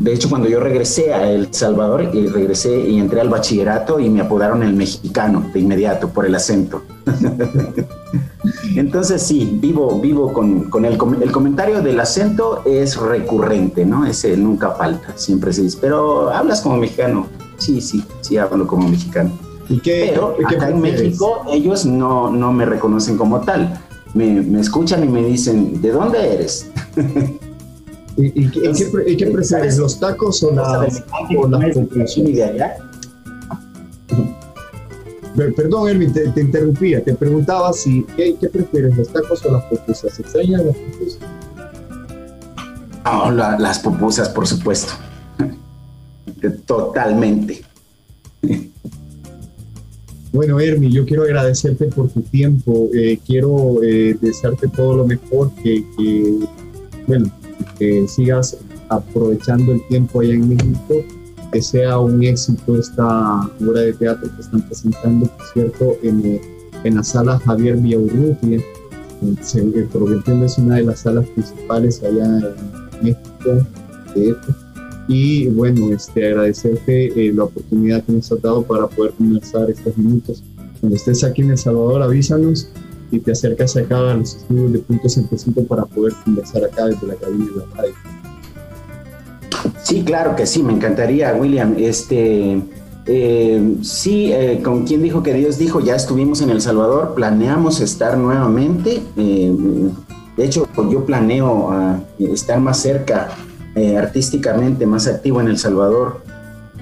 [0.02, 4.10] De hecho, cuando yo regresé a El Salvador, y regresé y entré al bachillerato y
[4.10, 6.82] me apodaron el mexicano de inmediato por el acento.
[8.76, 14.04] Entonces sí, vivo, vivo con, con el, el, comentario del acento es recurrente, ¿no?
[14.08, 17.28] Ese nunca falta, siempre se dice, pero hablas como mexicano.
[17.60, 19.38] Sí, sí, sí hablo como mexicano.
[19.70, 23.80] ¿Y qué, pero acá en México ellos no, no me reconocen como tal.
[24.16, 26.72] Me, me escuchan y me dicen, ¿de dónde eres?
[28.18, 30.88] ¿Y, qué, prefieres, los tacos o, la,
[31.38, 32.78] o las de allá?
[35.56, 37.04] Perdón, Elvin, te, interrumpía.
[37.04, 40.20] Te preguntaba si, ¿qué, prefieres, los tacos o las pupusas?
[40.20, 41.20] ¿Extrañas las pupusas?
[43.06, 44.94] No, las pupusas, por supuesto.
[46.66, 47.64] Totalmente.
[50.34, 52.90] Bueno, Hermi, yo quiero agradecerte por tu tiempo.
[52.94, 56.40] Eh, quiero eh, desearte todo lo mejor, que, que
[57.08, 57.32] bueno,
[57.78, 58.58] que sigas
[58.90, 61.04] aprovechando el tiempo allá en México
[61.52, 66.40] que sea un éxito esta obra de teatro que están presentando, por cierto, en,
[66.84, 68.60] en la sala Javier Villaurrutia,
[69.20, 73.68] que por lo que entiendo es una de las salas principales allá en México.
[75.08, 79.98] Y bueno, este, agradecerte eh, la oportunidad que nos has dado para poder conversar estos
[79.98, 80.42] minutos.
[80.80, 82.70] Cuando estés aquí en El Salvador, avísanos
[83.12, 87.08] y te acercas acá a los estudios de Punto 105 para poder conversar acá desde
[87.08, 87.94] la cabina de la radio.
[89.84, 91.76] Sí, claro que sí, me encantaría, William.
[91.78, 92.62] Este,
[93.06, 97.82] eh, sí, eh, con quien dijo que Dios dijo, ya estuvimos en El Salvador, planeamos
[97.82, 99.02] estar nuevamente.
[99.18, 99.54] Eh,
[100.38, 103.30] de hecho, yo planeo ah, estar más cerca
[103.98, 106.22] artísticamente, más activo en El Salvador.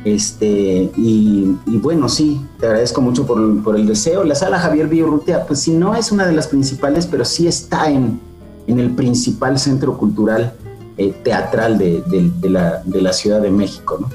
[0.05, 4.23] Este, y, bueno, sí, te agradezco mucho por, el deseo.
[4.23, 7.89] La sala Javier Rutia, pues sí, no es una de las principales, pero sí está
[7.91, 8.19] en,
[8.67, 10.53] en el principal centro cultural
[10.97, 12.03] eh, teatral de,
[12.43, 14.09] la, Ciudad de México, ¿no?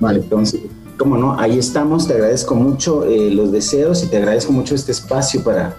[0.00, 0.60] Vale, entonces,
[0.98, 4.92] cómo no, ahí estamos, te agradezco mucho eh, los deseos y te agradezco mucho este
[4.92, 5.76] espacio para,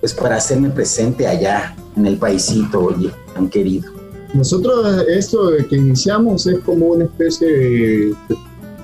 [0.00, 3.92] pues, para hacerme presente allá, en el paisito, oye, tan querido.
[4.32, 8.14] Nosotros esto que iniciamos es como una especie de...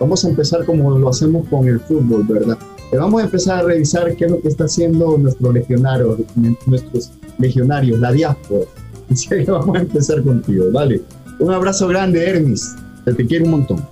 [0.01, 2.59] Vamos a empezar como lo hacemos con el fútbol, ¿verdad?
[2.99, 6.19] vamos a empezar a revisar qué es lo que está haciendo nuestros legionarios,
[6.67, 8.65] nuestros legionarios, la diáspora
[9.29, 11.01] que vamos a empezar contigo, vale.
[11.39, 12.75] Un abrazo grande, Hermes.
[13.05, 13.85] Te quiero un montón.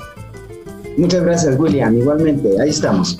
[0.97, 1.97] Muchas gracias, William.
[1.97, 3.19] Igualmente, ahí estamos.